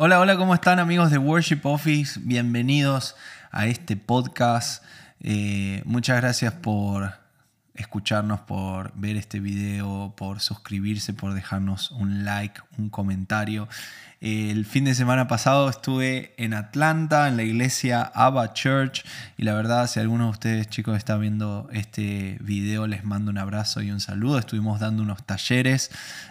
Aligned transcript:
Hola, 0.00 0.20
hola, 0.20 0.36
¿cómo 0.36 0.54
están 0.54 0.78
amigos 0.78 1.10
de 1.10 1.18
Worship 1.18 1.58
Office? 1.64 2.20
Bienvenidos 2.22 3.16
a 3.50 3.66
este 3.66 3.96
podcast. 3.96 4.84
Eh, 5.18 5.82
muchas 5.86 6.18
gracias 6.18 6.52
por 6.52 7.14
escucharnos, 7.74 8.38
por 8.38 8.92
ver 8.94 9.16
este 9.16 9.40
video, 9.40 10.14
por 10.16 10.38
suscribirse, 10.38 11.14
por 11.14 11.34
dejarnos 11.34 11.90
un 11.90 12.24
like, 12.24 12.60
un 12.78 12.90
comentario. 12.90 13.66
El 14.20 14.66
fin 14.66 14.84
de 14.84 14.94
semana 14.94 15.26
pasado 15.26 15.68
estuve 15.68 16.32
en 16.36 16.54
Atlanta, 16.54 17.26
en 17.26 17.36
la 17.36 17.42
iglesia 17.42 18.02
Abba 18.02 18.52
Church, 18.52 19.04
y 19.36 19.42
la 19.42 19.54
verdad, 19.54 19.88
si 19.88 19.98
alguno 19.98 20.26
de 20.26 20.30
ustedes 20.30 20.68
chicos 20.68 20.96
está 20.96 21.16
viendo 21.16 21.68
este 21.72 22.38
video, 22.40 22.86
les 22.86 23.02
mando 23.02 23.32
un 23.32 23.38
abrazo 23.38 23.82
y 23.82 23.90
un 23.90 23.98
saludo. 23.98 24.38
Estuvimos 24.38 24.78
dando 24.78 25.02
unos 25.02 25.24
talleres 25.26 25.90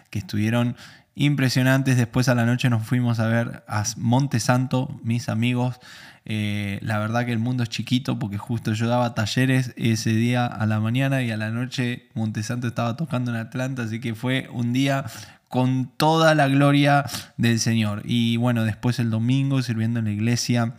que 0.09 0.19
estuvieron 0.19 0.77
impresionantes. 1.17 1.97
Después 1.97 2.29
a 2.29 2.35
la 2.35 2.45
noche 2.45 2.69
nos 2.69 2.85
fuimos 2.85 3.19
a 3.19 3.27
ver 3.27 3.63
a 3.67 3.83
Monte 3.97 4.39
Santo, 4.39 4.99
mis 5.03 5.27
amigos. 5.27 5.79
Eh, 6.25 6.79
la 6.81 6.99
verdad 6.99 7.25
que 7.25 7.31
el 7.31 7.39
mundo 7.39 7.63
es 7.63 7.69
chiquito 7.69 8.19
porque 8.19 8.37
justo 8.37 8.73
yo 8.73 8.87
daba 8.87 9.15
talleres 9.15 9.73
ese 9.77 10.11
día 10.11 10.45
a 10.45 10.65
la 10.65 10.79
mañana 10.79 11.23
y 11.23 11.31
a 11.31 11.37
la 11.37 11.51
noche 11.51 12.09
Monte 12.13 12.43
Santo 12.43 12.67
estaba 12.67 12.97
tocando 12.97 13.31
en 13.31 13.37
Atlanta, 13.37 13.83
así 13.83 14.01
que 14.01 14.13
fue 14.13 14.49
un 14.51 14.73
día 14.73 15.05
con 15.47 15.89
toda 15.97 16.35
la 16.35 16.47
gloria 16.47 17.05
del 17.37 17.59
Señor. 17.59 18.03
Y 18.05 18.37
bueno, 18.37 18.63
después 18.63 18.99
el 18.99 19.09
domingo 19.09 19.61
sirviendo 19.61 19.99
en 19.99 20.05
la 20.05 20.11
iglesia. 20.11 20.75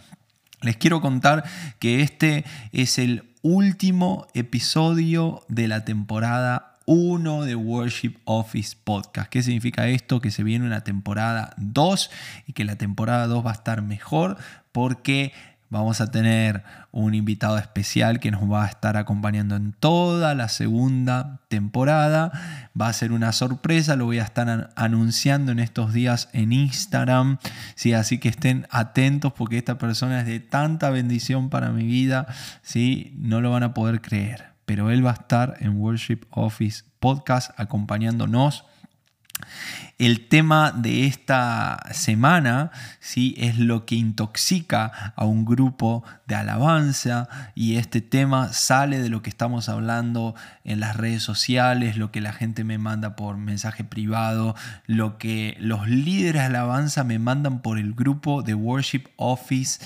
Les 0.61 0.77
quiero 0.77 1.01
contar 1.01 1.45
que 1.79 2.03
este 2.03 2.45
es 2.73 2.99
el 2.99 3.25
último 3.43 4.27
episodio 4.35 5.43
de 5.49 5.69
la 5.69 5.85
temporada 5.85 6.68
uno 6.91 7.45
de 7.45 7.55
Worship 7.55 8.15
Office 8.25 8.75
Podcast. 8.83 9.29
¿Qué 9.29 9.43
significa 9.43 9.89
esto? 9.89 10.23
Que 10.23 10.31
se 10.31 10.43
viene 10.43 10.65
una 10.65 10.85
temporada 10.85 11.53
2 11.59 12.11
y 12.47 12.55
que 12.55 12.65
la 12.65 12.77
temporada 12.77 13.27
2 13.27 13.45
va 13.45 13.51
a 13.51 13.53
estar 13.53 13.83
mejor 13.83 14.39
porque 14.73 15.35
vamos 15.69 16.01
a 16.01 16.11
tener 16.11 16.65
un 16.91 17.13
invitado 17.13 17.59
especial 17.59 18.21
que 18.21 18.31
nos 18.31 18.51
va 18.51 18.65
a 18.65 18.69
estar 18.69 18.97
acompañando 18.97 19.55
en 19.55 19.75
toda 19.75 20.35
la 20.35 20.49
segunda 20.49 21.41
temporada. 21.49 22.33
Va 22.81 22.89
a 22.89 22.93
ser 22.95 23.13
una 23.13 23.33
sorpresa, 23.33 23.95
lo 23.95 24.07
voy 24.07 24.21
a 24.21 24.25
estar 24.25 24.71
anunciando 24.75 25.53
en 25.53 25.59
estos 25.59 25.93
días 25.93 26.31
en 26.33 26.55
Instagram. 26.55 27.37
¿sí? 27.75 27.93
Así 27.93 28.17
que 28.17 28.31
estén 28.31 28.67
atentos 28.71 29.35
porque 29.35 29.59
esta 29.59 29.77
persona 29.77 30.21
es 30.21 30.27
de 30.27 30.41
tanta 30.41 30.89
bendición 30.89 31.51
para 31.51 31.69
mi 31.69 31.85
vida, 31.85 32.29
¿sí? 32.63 33.13
no 33.19 33.43
lo 33.43 33.51
van 33.51 33.65
a 33.65 33.75
poder 33.75 34.01
creer 34.01 34.58
pero 34.69 34.91
él 34.91 35.05
va 35.05 35.13
a 35.13 35.15
estar 35.15 35.57
en 35.61 35.79
Worship 35.81 36.27
Office 36.31 36.85
Podcast 37.01 37.59
acompañándonos. 37.59 38.67
El 39.97 40.29
tema 40.29 40.73
de 40.73 41.07
esta 41.07 41.81
semana 41.93 42.71
¿sí? 43.01 43.35
es 43.39 43.59
lo 43.59 43.87
que 43.87 43.95
intoxica 43.95 45.15
a 45.17 45.25
un 45.25 45.47
grupo 45.47 46.05
de 46.27 46.35
alabanza 46.35 47.29
y 47.55 47.77
este 47.77 48.03
tema 48.03 48.53
sale 48.53 49.01
de 49.01 49.09
lo 49.09 49.23
que 49.23 49.31
estamos 49.31 49.71
hablando 49.71 50.35
en 50.65 50.81
las 50.81 50.97
redes 50.97 51.23
sociales, 51.23 51.97
lo 51.97 52.13
que 52.13 52.21
la 52.21 52.35
gente 52.35 52.63
me 52.63 52.77
manda 52.77 53.17
por 53.17 53.39
mensaje 53.39 53.85
privado, 53.85 54.55
lo 54.87 55.17
que 55.17 55.57
los 55.61 55.89
líderes 55.89 56.43
de 56.43 56.47
alabanza 56.47 57.05
me 57.05 57.19
mandan 57.19 57.63
por 57.63 57.79
el 57.79 57.95
grupo 57.95 58.43
de 58.43 58.53
Worship 58.53 59.05
Office 59.17 59.81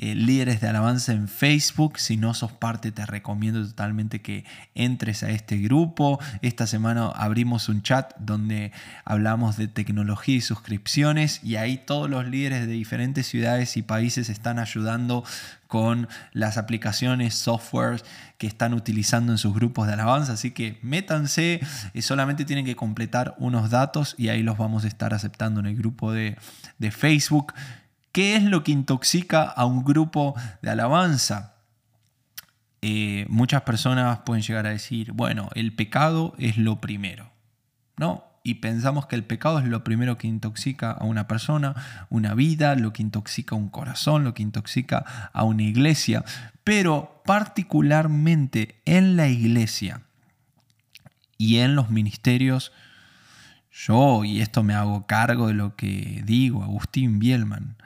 eh, 0.00 0.14
líderes 0.14 0.60
de 0.60 0.68
alabanza 0.68 1.12
en 1.12 1.26
Facebook. 1.26 1.98
Si 1.98 2.16
no 2.16 2.32
sos 2.32 2.52
parte, 2.52 2.92
te 2.92 3.04
recomiendo 3.04 3.66
totalmente 3.66 4.22
que 4.22 4.44
entres 4.76 5.24
a 5.24 5.30
este 5.30 5.58
grupo. 5.58 6.20
Esta 6.40 6.68
semana 6.68 7.08
abrimos 7.08 7.68
un 7.68 7.82
chat 7.82 8.14
donde 8.20 8.70
hablamos 9.04 9.56
de 9.56 9.66
tecnología 9.66 10.36
y 10.36 10.40
suscripciones 10.40 11.42
y 11.42 11.56
ahí 11.56 11.78
todos 11.78 12.08
los 12.08 12.28
líderes 12.28 12.68
de 12.68 12.74
diferentes 12.74 13.26
ciudades 13.26 13.76
y 13.76 13.82
países 13.82 14.28
están 14.28 14.60
ayudando 14.60 15.24
con 15.66 16.08
las 16.32 16.58
aplicaciones, 16.58 17.34
softwares 17.34 18.04
que 18.38 18.46
están 18.46 18.74
utilizando 18.74 19.32
en 19.32 19.38
sus 19.38 19.52
grupos 19.52 19.88
de 19.88 19.94
alabanza. 19.94 20.34
Así 20.34 20.52
que 20.52 20.78
métanse, 20.80 21.60
y 21.92 22.02
solamente 22.02 22.44
tienen 22.44 22.64
que 22.64 22.76
completar 22.76 23.34
unos 23.38 23.68
datos 23.68 24.14
y 24.16 24.28
ahí 24.28 24.44
los 24.44 24.56
vamos 24.58 24.84
a 24.84 24.88
estar 24.88 25.12
aceptando 25.12 25.58
en 25.58 25.66
el 25.66 25.76
grupo 25.76 26.12
de, 26.12 26.36
de 26.78 26.90
Facebook. 26.92 27.52
¿Qué 28.12 28.36
es 28.36 28.42
lo 28.42 28.64
que 28.64 28.72
intoxica 28.72 29.42
a 29.42 29.64
un 29.64 29.84
grupo 29.84 30.34
de 30.62 30.70
alabanza? 30.70 31.54
Eh, 32.80 33.26
muchas 33.28 33.62
personas 33.62 34.20
pueden 34.20 34.42
llegar 34.42 34.66
a 34.66 34.70
decir, 34.70 35.12
bueno, 35.12 35.50
el 35.54 35.74
pecado 35.74 36.34
es 36.38 36.56
lo 36.56 36.80
primero, 36.80 37.30
¿no? 37.96 38.24
Y 38.44 38.54
pensamos 38.54 39.06
que 39.06 39.16
el 39.16 39.24
pecado 39.24 39.58
es 39.58 39.66
lo 39.66 39.84
primero 39.84 40.16
que 40.16 40.26
intoxica 40.26 40.92
a 40.92 41.04
una 41.04 41.26
persona, 41.26 41.74
una 42.08 42.34
vida, 42.34 42.76
lo 42.76 42.92
que 42.92 43.02
intoxica 43.02 43.54
un 43.54 43.68
corazón, 43.68 44.24
lo 44.24 44.32
que 44.32 44.42
intoxica 44.42 45.30
a 45.32 45.44
una 45.44 45.64
iglesia. 45.64 46.24
Pero 46.64 47.20
particularmente 47.26 48.80
en 48.86 49.16
la 49.16 49.28
iglesia 49.28 50.02
y 51.36 51.58
en 51.58 51.74
los 51.74 51.90
ministerios, 51.90 52.72
yo, 53.86 54.24
y 54.24 54.40
esto 54.40 54.62
me 54.62 54.74
hago 54.74 55.06
cargo 55.06 55.46
de 55.46 55.54
lo 55.54 55.76
que 55.76 56.22
digo, 56.24 56.64
Agustín 56.64 57.18
Bielman, 57.20 57.76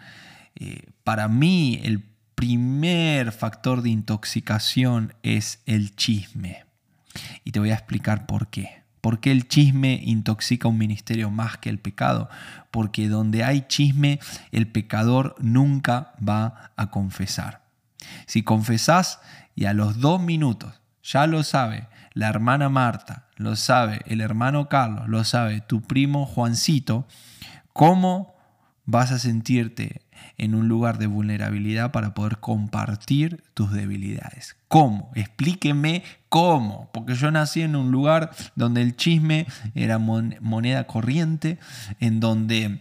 eh, 0.54 0.86
para 1.04 1.28
mí 1.28 1.80
el 1.84 2.02
primer 2.34 3.30
factor 3.30 3.82
de 3.82 3.90
intoxicación 3.90 5.14
es 5.22 5.60
el 5.66 5.94
chisme. 5.94 6.64
Y 7.44 7.52
te 7.52 7.60
voy 7.60 7.70
a 7.70 7.74
explicar 7.74 8.26
por 8.26 8.48
qué. 8.48 8.82
¿Por 9.02 9.20
qué 9.20 9.32
el 9.32 9.48
chisme 9.48 10.00
intoxica 10.02 10.68
un 10.68 10.78
ministerio 10.78 11.30
más 11.30 11.58
que 11.58 11.68
el 11.68 11.78
pecado? 11.78 12.30
Porque 12.70 13.08
donde 13.08 13.44
hay 13.44 13.66
chisme, 13.68 14.18
el 14.50 14.68
pecador 14.68 15.36
nunca 15.40 16.14
va 16.26 16.72
a 16.76 16.90
confesar. 16.90 17.62
Si 18.26 18.42
confesás 18.42 19.20
y 19.54 19.66
a 19.66 19.74
los 19.74 20.00
dos 20.00 20.22
minutos, 20.22 20.80
ya 21.02 21.26
lo 21.26 21.42
sabe 21.42 21.88
la 22.14 22.28
hermana 22.28 22.68
Marta, 22.68 23.26
lo 23.42 23.56
sabe 23.56 24.00
el 24.06 24.20
hermano 24.20 24.68
Carlos, 24.68 25.08
lo 25.08 25.24
sabe 25.24 25.60
tu 25.60 25.82
primo 25.82 26.26
Juancito, 26.26 27.06
¿cómo 27.72 28.34
vas 28.84 29.12
a 29.12 29.18
sentirte 29.18 30.02
en 30.38 30.54
un 30.54 30.68
lugar 30.68 30.98
de 30.98 31.06
vulnerabilidad 31.06 31.92
para 31.92 32.14
poder 32.14 32.38
compartir 32.38 33.42
tus 33.54 33.72
debilidades? 33.72 34.56
¿Cómo? 34.68 35.10
Explíqueme 35.14 36.02
cómo, 36.28 36.88
porque 36.92 37.14
yo 37.14 37.30
nací 37.30 37.62
en 37.62 37.76
un 37.76 37.90
lugar 37.90 38.30
donde 38.56 38.82
el 38.82 38.96
chisme 38.96 39.46
era 39.74 39.98
moneda 39.98 40.84
corriente, 40.86 41.58
en 42.00 42.20
donde 42.20 42.80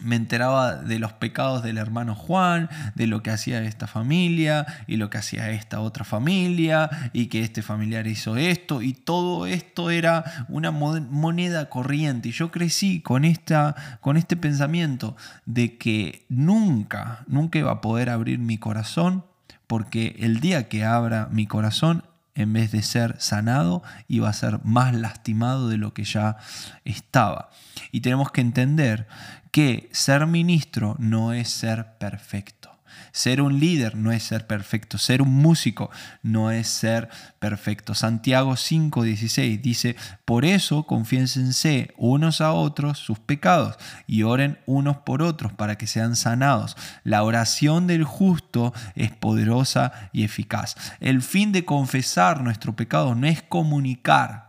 me 0.00 0.16
enteraba 0.16 0.76
de 0.76 0.98
los 0.98 1.12
pecados 1.12 1.62
del 1.62 1.78
hermano 1.78 2.14
Juan, 2.14 2.68
de 2.94 3.06
lo 3.06 3.22
que 3.22 3.30
hacía 3.30 3.62
esta 3.62 3.86
familia 3.86 4.66
y 4.86 4.96
lo 4.96 5.10
que 5.10 5.18
hacía 5.18 5.50
esta 5.50 5.80
otra 5.80 6.04
familia 6.04 6.90
y 7.12 7.26
que 7.26 7.42
este 7.42 7.62
familiar 7.62 8.06
hizo 8.06 8.36
esto 8.36 8.82
y 8.82 8.92
todo 8.92 9.46
esto 9.46 9.90
era 9.90 10.46
una 10.48 10.70
moneda 10.70 11.68
corriente 11.68 12.28
y 12.28 12.32
yo 12.32 12.50
crecí 12.50 13.00
con, 13.00 13.24
esta, 13.24 13.98
con 14.00 14.16
este 14.16 14.36
pensamiento 14.36 15.16
de 15.44 15.78
que 15.78 16.26
nunca, 16.28 17.24
nunca 17.26 17.58
iba 17.58 17.72
a 17.72 17.80
poder 17.80 18.10
abrir 18.10 18.38
mi 18.38 18.58
corazón 18.58 19.24
porque 19.66 20.16
el 20.20 20.40
día 20.40 20.68
que 20.68 20.84
abra 20.84 21.28
mi 21.30 21.46
corazón 21.46 22.04
en 22.36 22.52
vez 22.52 22.70
de 22.70 22.82
ser 22.82 23.16
sanado, 23.18 23.82
iba 24.08 24.28
a 24.28 24.32
ser 24.34 24.60
más 24.62 24.94
lastimado 24.94 25.68
de 25.68 25.78
lo 25.78 25.94
que 25.94 26.04
ya 26.04 26.36
estaba. 26.84 27.48
Y 27.92 28.02
tenemos 28.02 28.30
que 28.30 28.42
entender 28.42 29.08
que 29.56 29.88
ser 29.90 30.26
ministro 30.26 30.96
no 30.98 31.32
es 31.32 31.48
ser 31.48 31.96
perfecto. 31.96 32.70
Ser 33.10 33.40
un 33.40 33.58
líder 33.58 33.96
no 33.96 34.12
es 34.12 34.22
ser 34.22 34.46
perfecto. 34.46 34.98
Ser 34.98 35.22
un 35.22 35.32
músico 35.32 35.90
no 36.22 36.50
es 36.50 36.68
ser 36.68 37.08
perfecto. 37.38 37.94
Santiago 37.94 38.52
5:16 38.52 39.62
dice, 39.62 39.96
por 40.26 40.44
eso 40.44 40.82
confiénsense 40.82 41.94
unos 41.96 42.42
a 42.42 42.52
otros 42.52 42.98
sus 42.98 43.18
pecados 43.18 43.78
y 44.06 44.24
oren 44.24 44.58
unos 44.66 44.98
por 44.98 45.22
otros 45.22 45.54
para 45.54 45.78
que 45.78 45.86
sean 45.86 46.16
sanados. 46.16 46.76
La 47.02 47.22
oración 47.22 47.86
del 47.86 48.04
justo 48.04 48.74
es 48.94 49.10
poderosa 49.10 50.10
y 50.12 50.24
eficaz. 50.24 50.76
El 51.00 51.22
fin 51.22 51.52
de 51.52 51.64
confesar 51.64 52.42
nuestro 52.42 52.76
pecado 52.76 53.14
no 53.14 53.26
es 53.26 53.40
comunicar 53.42 54.45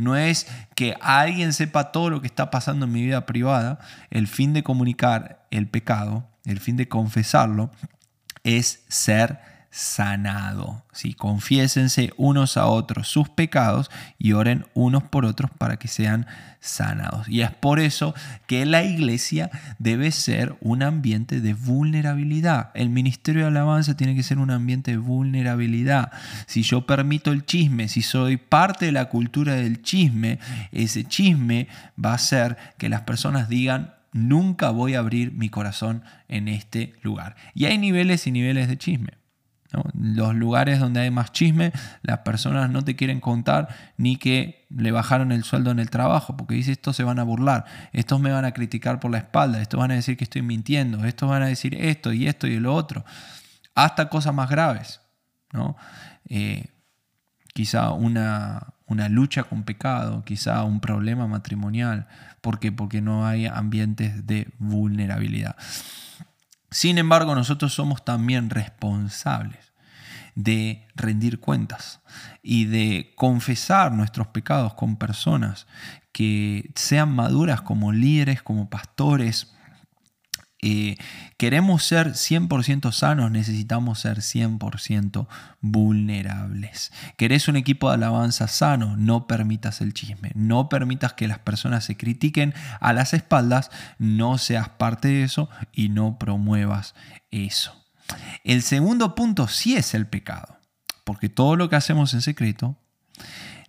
no 0.00 0.16
es 0.16 0.46
que 0.74 0.94
alguien 1.00 1.52
sepa 1.52 1.92
todo 1.92 2.10
lo 2.10 2.20
que 2.20 2.26
está 2.26 2.50
pasando 2.50 2.86
en 2.86 2.92
mi 2.92 3.02
vida 3.02 3.26
privada. 3.26 3.78
El 4.10 4.26
fin 4.26 4.52
de 4.52 4.62
comunicar 4.62 5.46
el 5.50 5.68
pecado, 5.68 6.28
el 6.44 6.60
fin 6.60 6.76
de 6.76 6.88
confesarlo, 6.88 7.70
es 8.42 8.84
ser 8.88 9.40
sanado. 9.70 10.84
¿sí? 10.92 11.14
Confiésense 11.14 12.12
unos 12.16 12.56
a 12.56 12.66
otros 12.66 13.08
sus 13.08 13.28
pecados 13.28 13.90
y 14.18 14.32
oren 14.32 14.66
unos 14.74 15.04
por 15.04 15.24
otros 15.24 15.50
para 15.52 15.76
que 15.76 15.88
sean 15.88 16.26
sanados. 16.60 17.28
Y 17.28 17.40
es 17.42 17.52
por 17.52 17.80
eso 17.80 18.14
que 18.46 18.66
la 18.66 18.82
iglesia 18.82 19.50
debe 19.78 20.10
ser 20.10 20.56
un 20.60 20.82
ambiente 20.82 21.40
de 21.40 21.54
vulnerabilidad. 21.54 22.70
El 22.74 22.90
ministerio 22.90 23.42
de 23.42 23.48
alabanza 23.48 23.96
tiene 23.96 24.14
que 24.14 24.22
ser 24.22 24.38
un 24.38 24.50
ambiente 24.50 24.90
de 24.90 24.98
vulnerabilidad. 24.98 26.10
Si 26.46 26.62
yo 26.62 26.84
permito 26.86 27.32
el 27.32 27.46
chisme, 27.46 27.88
si 27.88 28.02
soy 28.02 28.36
parte 28.36 28.86
de 28.86 28.92
la 28.92 29.08
cultura 29.08 29.54
del 29.54 29.82
chisme, 29.82 30.38
ese 30.72 31.04
chisme 31.04 31.68
va 32.02 32.12
a 32.12 32.14
hacer 32.14 32.56
que 32.76 32.88
las 32.88 33.02
personas 33.02 33.48
digan 33.48 33.94
nunca 34.12 34.70
voy 34.70 34.94
a 34.94 34.98
abrir 34.98 35.32
mi 35.32 35.48
corazón 35.48 36.02
en 36.28 36.48
este 36.48 36.94
lugar. 37.02 37.36
Y 37.54 37.66
hay 37.66 37.78
niveles 37.78 38.26
y 38.26 38.32
niveles 38.32 38.66
de 38.68 38.76
chisme. 38.76 39.19
Los 39.94 40.34
lugares 40.34 40.80
donde 40.80 41.00
hay 41.00 41.10
más 41.10 41.32
chisme, 41.32 41.72
las 42.02 42.18
personas 42.18 42.70
no 42.70 42.82
te 42.82 42.96
quieren 42.96 43.20
contar 43.20 43.68
ni 43.96 44.16
que 44.16 44.66
le 44.68 44.90
bajaron 44.90 45.30
el 45.32 45.44
sueldo 45.44 45.70
en 45.70 45.78
el 45.78 45.90
trabajo, 45.90 46.36
porque 46.36 46.54
dice 46.54 46.72
estos 46.72 46.96
se 46.96 47.04
van 47.04 47.18
a 47.18 47.24
burlar, 47.24 47.64
estos 47.92 48.20
me 48.20 48.32
van 48.32 48.44
a 48.44 48.52
criticar 48.52 48.98
por 48.98 49.10
la 49.10 49.18
espalda, 49.18 49.60
estos 49.62 49.78
van 49.78 49.92
a 49.92 49.94
decir 49.94 50.16
que 50.16 50.24
estoy 50.24 50.42
mintiendo, 50.42 51.04
estos 51.04 51.28
van 51.28 51.42
a 51.42 51.46
decir 51.46 51.74
esto 51.74 52.12
y 52.12 52.26
esto 52.26 52.46
y 52.46 52.58
lo 52.58 52.74
otro, 52.74 53.04
hasta 53.74 54.08
cosas 54.08 54.34
más 54.34 54.50
graves. 54.50 55.00
¿no? 55.52 55.76
Eh, 56.28 56.66
quizá 57.52 57.92
una, 57.92 58.74
una 58.86 59.08
lucha 59.08 59.44
con 59.44 59.64
pecado, 59.64 60.24
quizá 60.24 60.64
un 60.64 60.80
problema 60.80 61.26
matrimonial. 61.26 62.08
¿Por 62.40 62.58
qué? 62.58 62.72
Porque 62.72 63.00
no 63.00 63.26
hay 63.26 63.46
ambientes 63.46 64.26
de 64.26 64.48
vulnerabilidad. 64.58 65.56
Sin 66.70 66.98
embargo, 66.98 67.34
nosotros 67.34 67.74
somos 67.74 68.04
también 68.04 68.50
responsables 68.50 69.72
de 70.34 70.86
rendir 70.94 71.40
cuentas 71.40 72.00
y 72.42 72.66
de 72.66 73.12
confesar 73.16 73.92
nuestros 73.92 74.28
pecados 74.28 74.74
con 74.74 74.96
personas 74.96 75.66
que 76.12 76.70
sean 76.76 77.12
maduras 77.12 77.62
como 77.62 77.92
líderes, 77.92 78.42
como 78.42 78.70
pastores, 78.70 79.54
eh, 80.62 80.96
queremos 81.38 81.84
ser 81.84 82.08
100% 82.08 82.92
sanos, 82.92 83.30
necesitamos 83.30 84.00
ser 84.00 84.18
100% 84.18 85.26
vulnerables. 85.60 86.92
¿Querés 87.16 87.48
un 87.48 87.56
equipo 87.56 87.88
de 87.88 87.94
alabanza 87.94 88.46
sano? 88.46 88.96
No 88.96 89.26
permitas 89.26 89.80
el 89.80 89.94
chisme, 89.94 90.32
no 90.34 90.68
permitas 90.68 91.14
que 91.14 91.28
las 91.28 91.38
personas 91.38 91.84
se 91.84 91.96
critiquen 91.96 92.52
a 92.80 92.92
las 92.92 93.14
espaldas, 93.14 93.70
no 93.98 94.36
seas 94.36 94.68
parte 94.68 95.08
de 95.08 95.22
eso 95.22 95.48
y 95.72 95.88
no 95.88 96.18
promuevas 96.18 96.94
eso. 97.30 97.74
El 98.44 98.62
segundo 98.62 99.14
punto 99.14 99.48
sí 99.48 99.76
es 99.76 99.94
el 99.94 100.06
pecado, 100.06 100.58
porque 101.04 101.28
todo 101.28 101.56
lo 101.56 101.70
que 101.70 101.76
hacemos 101.76 102.12
en 102.12 102.22
secreto 102.22 102.76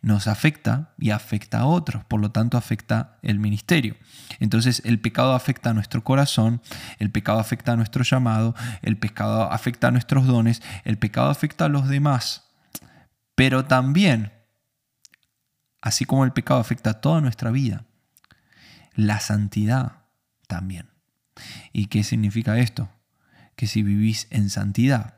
nos 0.02 0.28
afecta 0.28 0.94
y 0.98 1.12
afecta 1.12 1.60
a 1.60 1.66
otros, 1.66 2.04
por 2.06 2.20
lo 2.20 2.32
tanto 2.32 2.58
afecta 2.58 3.20
el 3.22 3.40
ministerio. 3.40 3.96
Entonces 4.40 4.82
el 4.86 5.00
pecado 5.00 5.34
afecta 5.34 5.70
a 5.70 5.74
nuestro 5.74 6.04
corazón, 6.04 6.62
el 6.98 7.12
pecado 7.12 7.40
afecta 7.40 7.74
a 7.74 7.76
nuestro 7.76 8.04
llamado, 8.04 8.56
el 8.82 8.98
pecado 8.98 9.52
afecta 9.52 9.90
a 9.90 9.92
nuestros 9.92 10.26
dones, 10.26 10.62
el 10.86 10.98
pecado 10.98 11.30
afecta 11.30 11.66
a 11.66 11.70
los 11.70 11.88
demás. 11.88 12.50
Pero 13.36 13.66
también, 13.66 14.32
así 15.82 16.06
como 16.06 16.26
el 16.26 16.34
pecado 16.34 16.60
afecta 16.60 16.92
a 16.92 17.02
toda 17.02 17.22
nuestra 17.22 17.52
vida, 17.52 17.86
la 18.96 19.20
santidad 19.20 20.04
también. 20.48 20.90
¿Y 21.72 21.88
qué 21.88 22.04
significa 22.04 22.58
esto? 22.58 22.90
Que 23.56 23.68
si 23.68 23.84
vivís 23.84 24.28
en 24.32 24.50
santidad, 24.50 25.16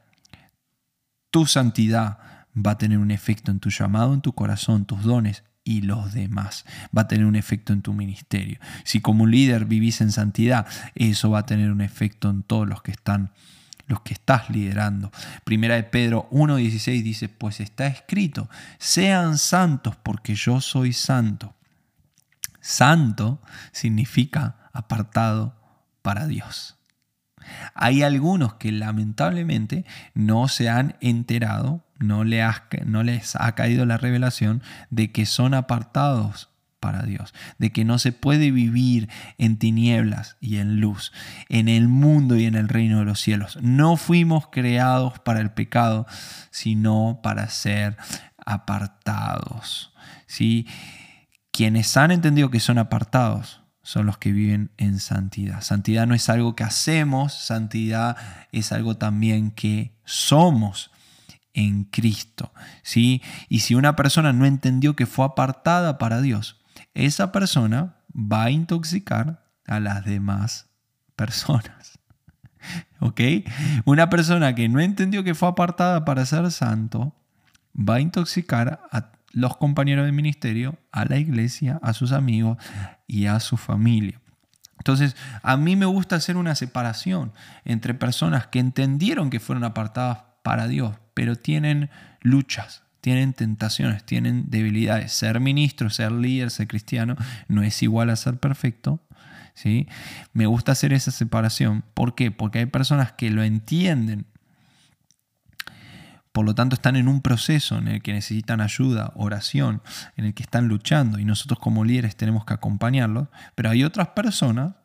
tu 1.31 1.45
santidad 1.45 2.32
va 2.55 2.71
a 2.71 2.77
tener 2.77 2.97
un 2.97 3.11
efecto 3.11 3.51
en 3.51 3.59
tu 3.59 3.69
llamado, 3.69 4.13
en 4.13 4.21
tu 4.21 4.33
corazón, 4.33 4.85
tus 4.85 5.03
dones 5.03 5.43
y 5.63 5.81
los 5.81 6.13
demás. 6.13 6.65
Va 6.95 7.03
a 7.03 7.07
tener 7.07 7.25
un 7.25 7.35
efecto 7.35 7.73
en 7.73 7.81
tu 7.81 7.93
ministerio. 7.93 8.59
Si 8.83 9.01
como 9.01 9.25
líder 9.25 9.65
vivís 9.65 10.01
en 10.01 10.11
santidad, 10.11 10.67
eso 10.95 11.29
va 11.31 11.39
a 11.39 11.45
tener 11.45 11.71
un 11.71 11.81
efecto 11.81 12.29
en 12.29 12.43
todos 12.43 12.67
los 12.67 12.81
que 12.81 12.91
están 12.91 13.31
los 13.85 13.99
que 13.99 14.13
estás 14.13 14.49
liderando. 14.49 15.11
Primera 15.43 15.75
de 15.75 15.83
Pedro 15.83 16.27
1:16 16.31 17.03
dice, 17.03 17.27
"Pues 17.27 17.59
está 17.59 17.85
escrito: 17.85 18.49
sean 18.79 19.37
santos 19.37 19.97
porque 19.97 20.35
yo 20.35 20.61
soy 20.61 20.93
santo." 20.93 21.53
Santo 22.61 23.41
significa 23.73 24.69
apartado 24.71 25.55
para 26.01 26.27
Dios. 26.27 26.77
Hay 27.73 28.03
algunos 28.03 28.53
que 28.53 28.71
lamentablemente 28.71 29.85
no 30.13 30.47
se 30.47 30.69
han 30.69 30.95
enterado 31.01 31.83
no, 32.03 32.23
les 32.23 33.35
ha 33.35 33.55
caído 33.55 33.85
la 33.85 33.97
revelación 33.97 34.61
de 34.89 35.11
que 35.11 35.25
son 35.25 35.53
apartados 35.53 36.49
para 36.79 37.03
Dios, 37.03 37.33
de 37.59 37.71
que 37.71 37.85
no 37.85 37.97
se 37.97 38.11
puede 38.11 38.51
vivir 38.51 39.07
en 39.37 39.57
tinieblas 39.57 40.35
y 40.41 40.57
en 40.57 40.81
luz, 40.81 41.13
en 41.47 41.69
el 41.69 41.87
mundo 41.87 42.35
y 42.35 42.45
en 42.45 42.55
el 42.55 42.67
reino 42.67 42.99
de 42.99 43.05
los 43.05 43.21
cielos. 43.21 43.57
No 43.61 43.95
fuimos 43.95 44.47
creados 44.51 45.17
para 45.19 45.39
el 45.39 45.51
pecado, 45.51 46.05
sino 46.51 47.21
para 47.23 47.47
ser 47.49 47.95
apartados. 48.45 49.93
¿sí? 50.27 50.67
Quienes 51.51 51.95
han 51.95 52.11
entendido 52.11 52.51
que 52.51 52.59
son 52.59 52.77
apartados 52.77 53.61
son 53.81 54.05
los 54.05 54.17
que 54.17 54.31
viven 54.31 54.71
en 54.77 54.99
santidad. 54.99 55.61
Santidad 55.61 56.07
no 56.07 56.15
es 56.15 56.29
algo 56.29 56.55
que 56.55 56.63
hacemos, 56.63 57.33
santidad 57.33 58.17
es 58.51 58.71
algo 58.71 58.97
también 58.97 59.51
que 59.51 59.93
somos 60.03 60.91
en 61.53 61.85
Cristo. 61.85 62.53
¿sí? 62.81 63.21
Y 63.49 63.59
si 63.59 63.75
una 63.75 63.95
persona 63.95 64.33
no 64.33 64.45
entendió 64.45 64.95
que 64.95 65.05
fue 65.05 65.25
apartada 65.25 65.97
para 65.97 66.21
Dios, 66.21 66.61
esa 66.93 67.31
persona 67.31 67.95
va 68.13 68.43
a 68.43 68.51
intoxicar 68.51 69.43
a 69.65 69.79
las 69.79 70.05
demás 70.05 70.67
personas. 71.15 71.99
¿Ok? 72.99 73.21
Una 73.85 74.09
persona 74.09 74.55
que 74.55 74.69
no 74.69 74.79
entendió 74.79 75.23
que 75.23 75.35
fue 75.35 75.49
apartada 75.49 76.05
para 76.05 76.25
ser 76.25 76.51
santo, 76.51 77.15
va 77.75 77.95
a 77.95 78.01
intoxicar 78.01 78.81
a 78.91 79.11
los 79.31 79.57
compañeros 79.57 80.05
de 80.05 80.11
ministerio, 80.11 80.77
a 80.91 81.05
la 81.05 81.17
iglesia, 81.17 81.79
a 81.81 81.93
sus 81.93 82.11
amigos 82.11 82.57
y 83.07 83.25
a 83.25 83.39
su 83.39 83.57
familia. 83.57 84.21
Entonces, 84.77 85.15
a 85.41 85.57
mí 85.57 85.75
me 85.75 85.85
gusta 85.85 86.17
hacer 86.17 86.37
una 86.37 86.55
separación 86.55 87.31
entre 87.65 87.93
personas 87.93 88.47
que 88.47 88.59
entendieron 88.59 89.29
que 89.29 89.39
fueron 89.39 89.63
apartadas 89.63 90.19
para 90.43 90.67
Dios, 90.67 90.95
pero 91.13 91.35
tienen 91.35 91.89
luchas, 92.21 92.83
tienen 93.01 93.33
tentaciones, 93.33 94.05
tienen 94.05 94.49
debilidades. 94.49 95.11
Ser 95.11 95.39
ministro, 95.39 95.89
ser 95.89 96.11
líder, 96.11 96.51
ser 96.51 96.67
cristiano 96.67 97.15
no 97.47 97.63
es 97.63 97.83
igual 97.83 98.09
a 98.09 98.15
ser 98.15 98.37
perfecto. 98.37 99.01
¿sí? 99.53 99.87
Me 100.33 100.45
gusta 100.45 100.71
hacer 100.71 100.93
esa 100.93 101.11
separación. 101.11 101.83
¿Por 101.93 102.15
qué? 102.15 102.31
Porque 102.31 102.59
hay 102.59 102.65
personas 102.65 103.11
que 103.11 103.29
lo 103.29 103.43
entienden. 103.43 104.25
Por 106.31 106.45
lo 106.45 106.55
tanto, 106.55 106.75
están 106.75 106.95
en 106.95 107.07
un 107.07 107.21
proceso 107.21 107.77
en 107.77 107.87
el 107.87 108.01
que 108.01 108.13
necesitan 108.13 108.59
ayuda, 108.59 109.11
oración, 109.15 109.83
en 110.17 110.25
el 110.25 110.33
que 110.33 110.41
están 110.43 110.67
luchando 110.67 111.19
y 111.19 111.25
nosotros 111.25 111.59
como 111.59 111.85
líderes 111.85 112.15
tenemos 112.15 112.45
que 112.45 112.55
acompañarlos. 112.55 113.27
Pero 113.53 113.69
hay 113.69 113.83
otras 113.83 114.09
personas 114.09 114.75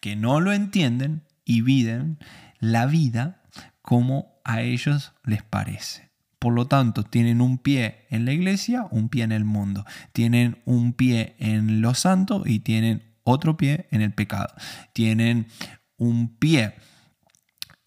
que 0.00 0.16
no 0.16 0.40
lo 0.40 0.52
entienden 0.52 1.22
y 1.44 1.60
viven 1.60 2.18
la 2.58 2.86
vida 2.86 3.42
como 3.82 4.37
a 4.48 4.62
ellos 4.62 5.12
les 5.24 5.42
parece. 5.42 6.10
Por 6.38 6.54
lo 6.54 6.66
tanto, 6.66 7.02
tienen 7.02 7.42
un 7.42 7.58
pie 7.58 8.06
en 8.08 8.24
la 8.24 8.32
iglesia, 8.32 8.86
un 8.90 9.10
pie 9.10 9.24
en 9.24 9.32
el 9.32 9.44
mundo. 9.44 9.84
Tienen 10.12 10.62
un 10.64 10.94
pie 10.94 11.36
en 11.38 11.82
lo 11.82 11.92
santo 11.92 12.44
y 12.46 12.60
tienen 12.60 13.14
otro 13.24 13.58
pie 13.58 13.88
en 13.90 14.00
el 14.00 14.14
pecado. 14.14 14.54
Tienen 14.94 15.48
un 15.98 16.38
pie 16.38 16.74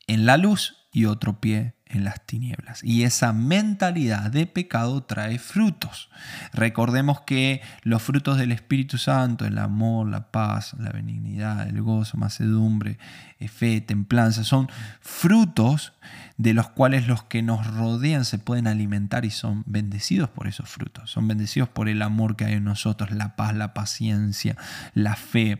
en 0.06 0.28
la 0.28 0.38
luz 0.38 0.76
y 0.94 1.06
otro 1.06 1.42
pie 1.42 1.74
en 1.94 2.04
las 2.04 2.26
tinieblas. 2.26 2.84
Y 2.84 3.04
esa 3.04 3.34
mentalidad 3.34 4.32
de 4.32 4.46
pecado 4.46 5.04
trae 5.04 5.40
frutos. 5.40 6.10
Recordemos 6.54 7.22
que 7.22 7.62
los 7.84 8.02
frutos 8.02 8.38
del 8.38 8.52
Espíritu 8.52 8.98
Santo, 8.98 9.46
el 9.46 9.58
amor, 9.58 10.08
la 10.10 10.32
paz, 10.32 10.76
la 10.80 10.92
benignidad, 10.92 11.68
el 11.68 11.82
gozo, 11.82 12.18
macedumbre, 12.18 12.98
eh, 13.40 13.48
fe, 13.48 13.82
templanza, 13.82 14.44
son 14.44 14.70
frutos 15.02 15.94
de 16.38 16.54
los 16.54 16.70
cuales 16.70 17.08
los 17.08 17.24
que 17.24 17.42
nos 17.42 17.68
rodean 17.68 18.26
se 18.26 18.40
pueden 18.40 18.68
alimentar 18.68 19.26
y 19.26 19.30
son 19.30 19.64
bendecidos 19.66 20.30
por 20.30 20.48
esos 20.48 20.70
frutos. 20.70 21.12
Son 21.12 21.28
bendecidos 21.28 21.70
por 21.70 21.90
el 21.90 22.02
amor 22.02 22.36
que 22.36 22.46
hay 22.46 22.54
en 22.54 22.64
nosotros, 22.64 23.12
la 23.12 23.36
paz, 23.36 23.56
la 23.56 23.74
paciencia, 23.74 24.56
la 24.94 25.16
fe. 25.16 25.60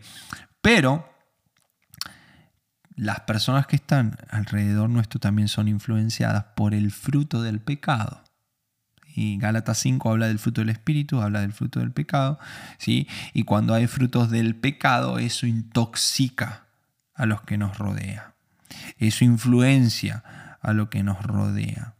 Pero 0.60 1.11
las 3.02 3.20
personas 3.20 3.66
que 3.66 3.74
están 3.74 4.16
alrededor 4.30 4.88
nuestro 4.88 5.18
también 5.18 5.48
son 5.48 5.66
influenciadas 5.66 6.44
por 6.54 6.72
el 6.72 6.92
fruto 6.92 7.42
del 7.42 7.58
pecado. 7.58 8.22
Y 9.16 9.38
Gálatas 9.38 9.78
5 9.78 10.08
habla 10.08 10.28
del 10.28 10.38
fruto 10.38 10.60
del 10.60 10.70
espíritu, 10.70 11.20
habla 11.20 11.40
del 11.40 11.52
fruto 11.52 11.80
del 11.80 11.90
pecado, 11.90 12.38
¿sí? 12.78 13.08
Y 13.34 13.42
cuando 13.42 13.74
hay 13.74 13.88
frutos 13.88 14.30
del 14.30 14.54
pecado, 14.54 15.18
eso 15.18 15.48
intoxica 15.48 16.66
a 17.12 17.26
los 17.26 17.42
que 17.42 17.58
nos 17.58 17.76
rodea. 17.76 18.34
Eso 18.98 19.24
influencia 19.24 20.22
a 20.60 20.72
lo 20.72 20.88
que 20.88 21.02
nos 21.02 21.20
rodea. 21.24 21.94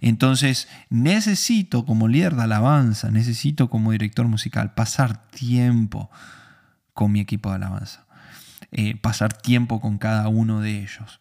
Entonces, 0.00 0.68
necesito 0.88 1.84
como 1.84 2.08
líder 2.08 2.34
de 2.34 2.44
alabanza, 2.44 3.10
necesito 3.10 3.68
como 3.68 3.92
director 3.92 4.26
musical 4.26 4.72
pasar 4.72 5.28
tiempo 5.28 6.10
con 6.94 7.12
mi 7.12 7.20
equipo 7.20 7.50
de 7.50 7.56
alabanza. 7.56 8.05
Eh, 8.72 8.96
pasar 8.96 9.32
tiempo 9.32 9.80
con 9.80 9.98
cada 9.98 10.28
uno 10.28 10.60
de 10.60 10.78
ellos. 10.78 11.20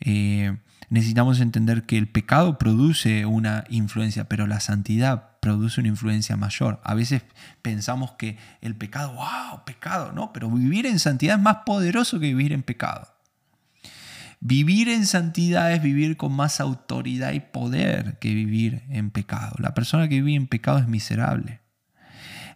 Eh, 0.00 0.56
necesitamos 0.90 1.40
entender 1.40 1.84
que 1.84 1.98
el 1.98 2.08
pecado 2.08 2.56
produce 2.58 3.26
una 3.26 3.64
influencia, 3.68 4.28
pero 4.28 4.46
la 4.46 4.60
santidad 4.60 5.38
produce 5.40 5.80
una 5.80 5.88
influencia 5.88 6.36
mayor. 6.36 6.80
A 6.84 6.94
veces 6.94 7.22
pensamos 7.62 8.12
que 8.12 8.38
el 8.60 8.76
pecado, 8.76 9.14
wow, 9.14 9.64
pecado, 9.64 10.12
no, 10.12 10.32
pero 10.32 10.50
vivir 10.50 10.86
en 10.86 10.98
santidad 10.98 11.36
es 11.36 11.42
más 11.42 11.58
poderoso 11.66 12.20
que 12.20 12.26
vivir 12.26 12.52
en 12.52 12.62
pecado. 12.62 13.08
Vivir 14.40 14.88
en 14.88 15.06
santidad 15.06 15.72
es 15.72 15.82
vivir 15.82 16.16
con 16.16 16.32
más 16.32 16.60
autoridad 16.60 17.32
y 17.32 17.40
poder 17.40 18.18
que 18.18 18.34
vivir 18.34 18.82
en 18.90 19.10
pecado. 19.10 19.56
La 19.58 19.74
persona 19.74 20.08
que 20.08 20.20
vive 20.20 20.36
en 20.36 20.46
pecado 20.46 20.78
es 20.78 20.86
miserable. 20.86 21.60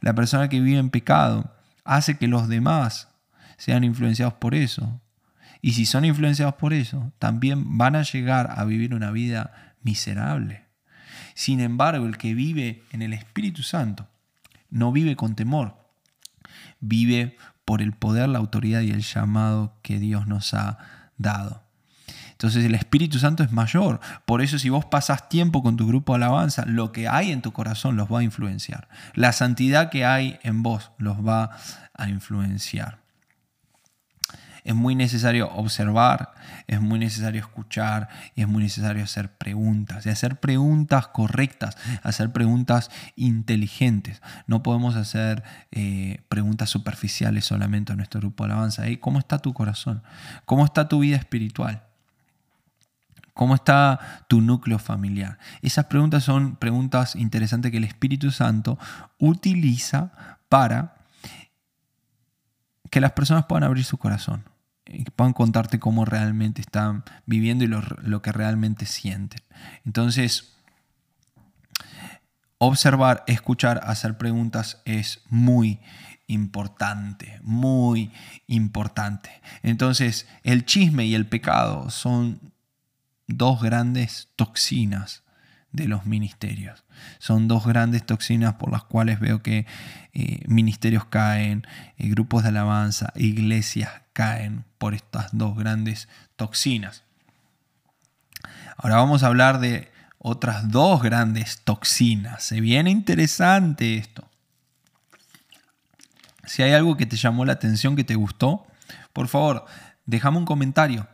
La 0.00 0.14
persona 0.14 0.48
que 0.48 0.60
vive 0.60 0.78
en 0.78 0.90
pecado 0.90 1.54
hace 1.84 2.18
que 2.18 2.28
los 2.28 2.46
demás 2.46 3.07
sean 3.58 3.84
influenciados 3.84 4.34
por 4.34 4.54
eso. 4.54 5.00
Y 5.60 5.72
si 5.72 5.84
son 5.84 6.04
influenciados 6.04 6.54
por 6.54 6.72
eso, 6.72 7.12
también 7.18 7.76
van 7.76 7.96
a 7.96 8.02
llegar 8.02 8.54
a 8.56 8.64
vivir 8.64 8.94
una 8.94 9.10
vida 9.10 9.74
miserable. 9.82 10.64
Sin 11.34 11.60
embargo, 11.60 12.06
el 12.06 12.16
que 12.16 12.34
vive 12.34 12.82
en 12.92 13.02
el 13.02 13.12
Espíritu 13.12 13.62
Santo 13.62 14.08
no 14.70 14.92
vive 14.92 15.16
con 15.16 15.34
temor, 15.34 15.76
vive 16.80 17.36
por 17.64 17.82
el 17.82 17.92
poder, 17.92 18.28
la 18.28 18.38
autoridad 18.38 18.80
y 18.80 18.90
el 18.90 19.02
llamado 19.02 19.76
que 19.82 19.98
Dios 19.98 20.26
nos 20.26 20.54
ha 20.54 20.78
dado. 21.18 21.64
Entonces 22.30 22.64
el 22.64 22.76
Espíritu 22.76 23.18
Santo 23.18 23.42
es 23.42 23.50
mayor. 23.50 23.98
Por 24.24 24.42
eso 24.42 24.60
si 24.60 24.68
vos 24.68 24.84
pasás 24.84 25.28
tiempo 25.28 25.60
con 25.64 25.76
tu 25.76 25.88
grupo 25.88 26.12
de 26.12 26.24
alabanza, 26.24 26.64
lo 26.66 26.92
que 26.92 27.08
hay 27.08 27.32
en 27.32 27.42
tu 27.42 27.52
corazón 27.52 27.96
los 27.96 28.12
va 28.12 28.20
a 28.20 28.22
influenciar. 28.22 28.88
La 29.14 29.32
santidad 29.32 29.90
que 29.90 30.04
hay 30.04 30.38
en 30.44 30.62
vos 30.62 30.92
los 30.98 31.26
va 31.26 31.50
a 31.94 32.08
influenciar 32.08 33.07
es 34.68 34.74
muy 34.74 34.94
necesario 34.94 35.50
observar, 35.54 36.34
es 36.66 36.78
muy 36.78 36.98
necesario 36.98 37.40
escuchar 37.40 38.10
y 38.34 38.42
es 38.42 38.48
muy 38.48 38.62
necesario 38.62 39.02
hacer 39.02 39.32
preguntas. 39.32 40.04
Y 40.04 40.10
hacer 40.10 40.40
preguntas 40.40 41.06
correctas, 41.08 41.78
hacer 42.02 42.32
preguntas 42.32 42.90
inteligentes. 43.16 44.20
No 44.46 44.62
podemos 44.62 44.94
hacer 44.94 45.42
eh, 45.70 46.20
preguntas 46.28 46.68
superficiales 46.68 47.46
solamente 47.46 47.94
a 47.94 47.96
nuestro 47.96 48.20
grupo 48.20 48.44
de 48.44 48.52
alabanza. 48.52 48.82
¿Cómo 49.00 49.18
está 49.18 49.38
tu 49.38 49.54
corazón? 49.54 50.02
¿Cómo 50.44 50.66
está 50.66 50.86
tu 50.86 50.98
vida 50.98 51.16
espiritual? 51.16 51.84
¿Cómo 53.32 53.54
está 53.54 54.26
tu 54.28 54.42
núcleo 54.42 54.78
familiar? 54.78 55.38
Esas 55.62 55.86
preguntas 55.86 56.24
son 56.24 56.56
preguntas 56.56 57.16
interesantes 57.16 57.70
que 57.70 57.78
el 57.78 57.84
Espíritu 57.84 58.30
Santo 58.30 58.78
utiliza 59.16 60.12
para 60.50 60.94
que 62.90 63.00
las 63.00 63.12
personas 63.12 63.46
puedan 63.46 63.64
abrir 63.64 63.86
su 63.86 63.96
corazón 63.96 64.44
que 64.88 65.10
puedan 65.10 65.32
contarte 65.32 65.78
cómo 65.78 66.04
realmente 66.04 66.60
están 66.60 67.04
viviendo 67.26 67.64
y 67.64 67.68
lo, 67.68 68.22
que 68.22 68.32
realmente 68.32 68.86
sienten. 68.86 69.42
Entonces, 69.84 70.54
observar, 72.58 73.24
escuchar, 73.26 73.80
hacer 73.84 74.16
preguntas 74.16 74.80
es 74.84 75.22
muy 75.28 75.80
importante, 76.26 77.38
muy 77.42 78.12
importante. 78.46 79.30
Entonces, 79.62 80.26
el 80.42 80.64
chisme 80.64 81.06
y 81.06 81.14
el 81.14 81.26
pecado 81.26 81.90
son 81.90 82.40
dos 83.26 83.62
grandes 83.62 84.28
toxinas 84.36 85.22
de 85.72 85.88
los 85.88 86.06
ministerios. 86.06 86.84
Son 87.18 87.48
dos 87.48 87.66
grandes 87.66 88.04
toxinas 88.04 88.54
por 88.54 88.72
las 88.72 88.84
cuales 88.84 89.20
veo 89.20 89.42
que 89.42 89.66
eh, 90.14 90.40
ministerios 90.46 91.04
caen, 91.04 91.66
eh, 91.98 92.08
grupos 92.08 92.42
de 92.42 92.50
alabanza, 92.50 93.12
iglesias 93.16 93.90
caen 94.12 94.64
por 94.78 94.94
estas 94.94 95.28
dos 95.36 95.56
grandes 95.56 96.08
toxinas. 96.36 97.04
Ahora 98.76 98.96
vamos 98.96 99.22
a 99.22 99.26
hablar 99.26 99.60
de 99.60 99.90
otras 100.18 100.70
dos 100.70 101.02
grandes 101.02 101.60
toxinas. 101.64 102.42
Se 102.42 102.60
viene 102.60 102.90
interesante 102.90 103.96
esto. 103.96 104.28
Si 106.44 106.62
hay 106.62 106.72
algo 106.72 106.96
que 106.96 107.06
te 107.06 107.16
llamó 107.16 107.44
la 107.44 107.52
atención, 107.52 107.94
que 107.94 108.04
te 108.04 108.14
gustó, 108.14 108.66
por 109.12 109.28
favor, 109.28 109.66
déjame 110.06 110.38
un 110.38 110.46
comentario. 110.46 111.06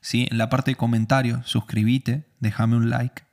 ¿sí? 0.00 0.26
En 0.30 0.38
la 0.38 0.48
parte 0.48 0.70
de 0.70 0.76
comentarios, 0.76 1.46
suscríbete, 1.46 2.24
déjame 2.40 2.76
un 2.76 2.88
like 2.88 3.27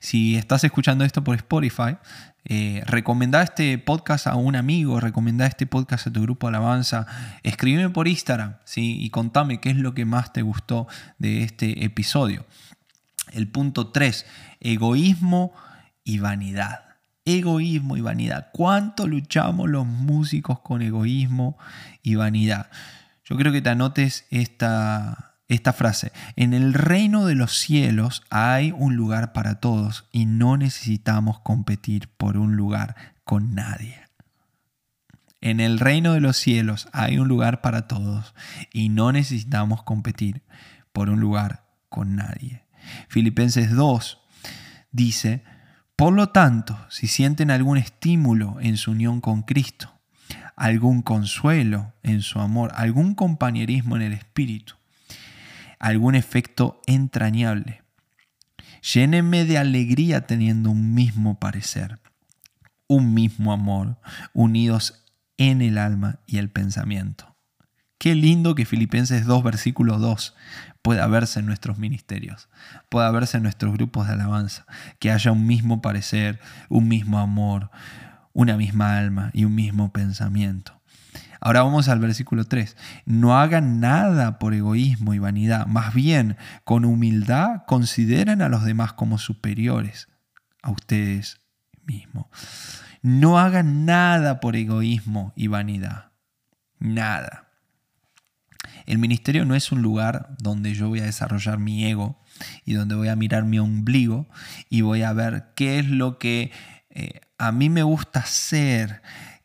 si 0.00 0.36
estás 0.36 0.64
escuchando 0.64 1.04
esto 1.04 1.24
por 1.24 1.36
Spotify, 1.36 1.96
eh, 2.44 2.82
recomendá 2.86 3.42
este 3.42 3.78
podcast 3.78 4.26
a 4.26 4.34
un 4.34 4.56
amigo, 4.56 4.98
recomendá 4.98 5.46
este 5.46 5.66
podcast 5.66 6.08
a 6.08 6.12
tu 6.12 6.22
grupo 6.22 6.48
alabanza, 6.48 7.06
escríbeme 7.44 7.90
por 7.90 8.08
Instagram 8.08 8.56
¿sí? 8.64 8.96
y 9.00 9.10
contame 9.10 9.60
qué 9.60 9.70
es 9.70 9.76
lo 9.76 9.94
que 9.94 10.04
más 10.04 10.32
te 10.32 10.42
gustó 10.42 10.88
de 11.18 11.44
este 11.44 11.84
episodio. 11.84 12.44
El 13.32 13.48
punto 13.48 13.88
3, 13.88 14.26
egoísmo 14.60 15.52
y 16.04 16.18
vanidad. 16.18 16.80
Egoísmo 17.24 17.96
y 17.96 18.00
vanidad. 18.00 18.48
¿Cuánto 18.52 19.06
luchamos 19.06 19.70
los 19.70 19.86
músicos 19.86 20.58
con 20.60 20.82
egoísmo 20.82 21.56
y 22.02 22.16
vanidad? 22.16 22.68
Yo 23.24 23.36
creo 23.36 23.52
que 23.52 23.62
te 23.62 23.70
anotes 23.70 24.26
esta, 24.30 25.31
esta 25.52 25.72
frase, 25.72 26.12
en 26.36 26.54
el 26.54 26.74
reino 26.74 27.26
de 27.26 27.34
los 27.34 27.58
cielos 27.58 28.22
hay 28.30 28.72
un 28.72 28.96
lugar 28.96 29.32
para 29.32 29.56
todos 29.56 30.06
y 30.12 30.26
no 30.26 30.56
necesitamos 30.56 31.40
competir 31.40 32.08
por 32.08 32.36
un 32.36 32.56
lugar 32.56 32.96
con 33.24 33.54
nadie. 33.54 34.00
En 35.40 35.58
el 35.58 35.80
reino 35.80 36.12
de 36.12 36.20
los 36.20 36.36
cielos 36.36 36.88
hay 36.92 37.18
un 37.18 37.28
lugar 37.28 37.60
para 37.60 37.88
todos 37.88 38.34
y 38.72 38.88
no 38.88 39.10
necesitamos 39.12 39.82
competir 39.82 40.42
por 40.92 41.10
un 41.10 41.20
lugar 41.20 41.64
con 41.88 42.14
nadie. 42.14 42.64
Filipenses 43.08 43.70
2 43.72 44.18
dice, 44.92 45.42
por 45.96 46.12
lo 46.12 46.30
tanto, 46.30 46.78
si 46.90 47.06
sienten 47.06 47.50
algún 47.50 47.76
estímulo 47.76 48.58
en 48.60 48.76
su 48.76 48.92
unión 48.92 49.20
con 49.20 49.42
Cristo, 49.42 49.92
algún 50.56 51.02
consuelo 51.02 51.92
en 52.02 52.22
su 52.22 52.38
amor, 52.38 52.72
algún 52.74 53.14
compañerismo 53.14 53.96
en 53.96 54.02
el 54.02 54.12
Espíritu, 54.12 54.74
algún 55.82 56.14
efecto 56.14 56.80
entrañable. 56.86 57.82
Llénenme 58.94 59.44
de 59.44 59.58
alegría 59.58 60.26
teniendo 60.26 60.70
un 60.70 60.94
mismo 60.94 61.38
parecer, 61.38 61.98
un 62.86 63.12
mismo 63.12 63.52
amor, 63.52 63.98
unidos 64.32 65.04
en 65.36 65.60
el 65.60 65.76
alma 65.78 66.20
y 66.26 66.38
el 66.38 66.50
pensamiento. 66.50 67.36
Qué 67.98 68.14
lindo 68.14 68.54
que 68.54 68.64
Filipenses 68.64 69.26
2, 69.26 69.42
versículo 69.42 69.98
2 69.98 70.34
pueda 70.82 71.06
verse 71.08 71.40
en 71.40 71.46
nuestros 71.46 71.78
ministerios, 71.78 72.48
pueda 72.88 73.10
verse 73.10 73.36
en 73.36 73.42
nuestros 73.42 73.72
grupos 73.72 74.06
de 74.06 74.14
alabanza, 74.14 74.66
que 74.98 75.10
haya 75.10 75.32
un 75.32 75.46
mismo 75.46 75.82
parecer, 75.82 76.40
un 76.68 76.88
mismo 76.88 77.18
amor, 77.18 77.70
una 78.32 78.56
misma 78.56 78.98
alma 78.98 79.30
y 79.32 79.44
un 79.44 79.54
mismo 79.54 79.92
pensamiento. 79.92 80.81
Ahora 81.44 81.64
vamos 81.64 81.88
al 81.88 81.98
versículo 81.98 82.44
3. 82.44 82.76
No 83.04 83.36
hagan 83.36 83.80
nada 83.80 84.38
por 84.38 84.54
egoísmo 84.54 85.12
y 85.12 85.18
vanidad, 85.18 85.66
más 85.66 85.92
bien 85.92 86.36
con 86.62 86.84
humildad 86.84 87.64
consideren 87.66 88.42
a 88.42 88.48
los 88.48 88.64
demás 88.64 88.92
como 88.92 89.18
superiores 89.18 90.06
a 90.62 90.70
ustedes 90.70 91.40
mismos. 91.84 92.26
No 93.02 93.40
hagan 93.40 93.84
nada 93.84 94.38
por 94.38 94.54
egoísmo 94.54 95.32
y 95.34 95.48
vanidad. 95.48 96.12
Nada. 96.78 97.48
El 98.86 98.98
ministerio 98.98 99.44
no 99.44 99.56
es 99.56 99.72
un 99.72 99.82
lugar 99.82 100.36
donde 100.38 100.74
yo 100.74 100.90
voy 100.90 101.00
a 101.00 101.06
desarrollar 101.06 101.58
mi 101.58 101.84
ego 101.86 102.22
y 102.64 102.74
donde 102.74 102.94
voy 102.94 103.08
a 103.08 103.16
mirar 103.16 103.44
mi 103.44 103.58
ombligo 103.58 104.28
y 104.70 104.82
voy 104.82 105.02
a 105.02 105.12
ver 105.12 105.46
qué 105.56 105.80
es 105.80 105.88
lo 105.88 106.18
que 106.20 106.52
eh, 106.90 107.20
a 107.36 107.50
mí 107.50 107.68
me 107.68 107.82
gusta 107.82 108.20
hacer, 108.20 109.02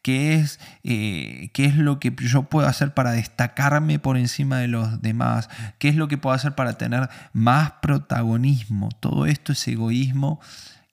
qué 0.08 0.36
es, 0.36 0.58
eh, 0.86 1.50
qué 1.52 1.66
es 1.66 1.76
lo 1.76 2.00
que 2.00 2.16
yo 2.18 2.44
puedo 2.44 2.66
hacer 2.66 2.94
para 2.94 3.12
destacarme 3.12 4.00
por 4.00 4.16
encima 4.16 4.58
de 4.58 4.70
los 4.70 5.02
demás, 5.02 5.50
qué 5.80 5.90
es 5.90 5.98
lo 5.98 6.08
que 6.08 6.18
puedo 6.18 6.34
hacer 6.34 6.56
para 6.56 6.78
tener 6.78 7.10
más 7.34 7.74
protagonismo. 7.82 8.88
Todo 9.02 9.26
esto 9.26 9.52
es 9.52 9.68
egoísmo 9.68 10.40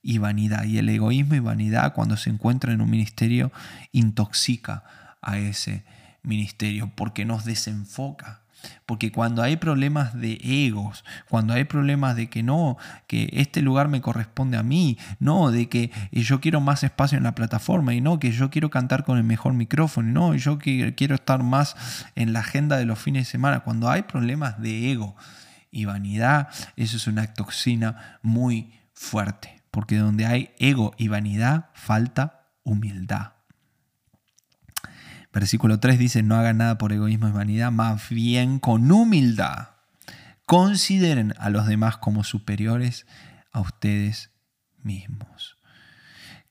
y 0.02 0.18
vanidad. 0.18 0.64
Y 0.64 0.78
el 0.78 0.88
egoísmo 0.88 1.36
y 1.36 1.38
vanidad 1.38 1.92
cuando 1.92 2.16
se 2.16 2.28
encuentra 2.28 2.72
en 2.72 2.80
un 2.80 2.90
ministerio 2.90 3.52
intoxica 3.92 4.82
a 5.22 5.38
ese 5.38 5.84
ministerio 6.24 6.90
porque 6.96 7.24
nos 7.24 7.44
desenfoca 7.44 8.40
porque 8.86 9.12
cuando 9.12 9.42
hay 9.42 9.56
problemas 9.56 10.18
de 10.18 10.38
egos, 10.42 11.04
cuando 11.28 11.54
hay 11.54 11.64
problemas 11.64 12.16
de 12.16 12.28
que 12.28 12.42
no, 12.42 12.76
que 13.06 13.28
este 13.32 13.62
lugar 13.62 13.88
me 13.88 14.00
corresponde 14.00 14.56
a 14.56 14.62
mí, 14.62 14.98
no, 15.18 15.50
de 15.50 15.68
que 15.68 15.90
yo 16.12 16.40
quiero 16.40 16.60
más 16.60 16.82
espacio 16.82 17.18
en 17.18 17.24
la 17.24 17.34
plataforma 17.34 17.94
y 17.94 18.00
no, 18.00 18.18
que 18.18 18.32
yo 18.32 18.50
quiero 18.50 18.70
cantar 18.70 19.04
con 19.04 19.18
el 19.18 19.24
mejor 19.24 19.54
micrófono, 19.54 20.08
y 20.08 20.12
no, 20.12 20.34
yo 20.34 20.58
quiero 20.58 21.14
estar 21.14 21.42
más 21.42 21.76
en 22.14 22.32
la 22.32 22.40
agenda 22.40 22.76
de 22.76 22.86
los 22.86 22.98
fines 22.98 23.26
de 23.26 23.30
semana, 23.30 23.60
cuando 23.60 23.88
hay 23.90 24.02
problemas 24.02 24.60
de 24.60 24.92
ego 24.92 25.16
y 25.70 25.86
vanidad, 25.86 26.48
eso 26.76 26.96
es 26.96 27.06
una 27.06 27.26
toxina 27.34 28.18
muy 28.22 28.72
fuerte, 28.92 29.62
porque 29.70 29.98
donde 29.98 30.26
hay 30.26 30.50
ego 30.58 30.94
y 30.96 31.08
vanidad 31.08 31.70
falta 31.74 32.46
humildad. 32.62 33.32
Versículo 35.34 35.80
3 35.80 35.98
dice, 35.98 36.22
no 36.22 36.36
hagan 36.36 36.58
nada 36.58 36.78
por 36.78 36.92
egoísmo 36.92 37.26
y 37.26 37.32
vanidad, 37.32 37.72
más 37.72 38.08
bien 38.08 38.60
con 38.60 38.90
humildad. 38.92 39.70
Consideren 40.46 41.34
a 41.38 41.50
los 41.50 41.66
demás 41.66 41.96
como 41.96 42.22
superiores 42.22 43.04
a 43.50 43.60
ustedes 43.60 44.30
mismos. 44.78 45.58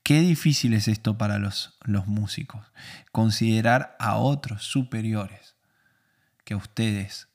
Qué 0.02 0.20
difícil 0.20 0.74
es 0.74 0.86
esto 0.86 1.16
para 1.16 1.38
los, 1.38 1.78
los 1.80 2.06
músicos, 2.06 2.66
considerar 3.10 3.96
a 3.98 4.16
otros 4.16 4.64
superiores 4.64 5.56
que 6.44 6.52
a 6.52 6.58
ustedes 6.58 7.28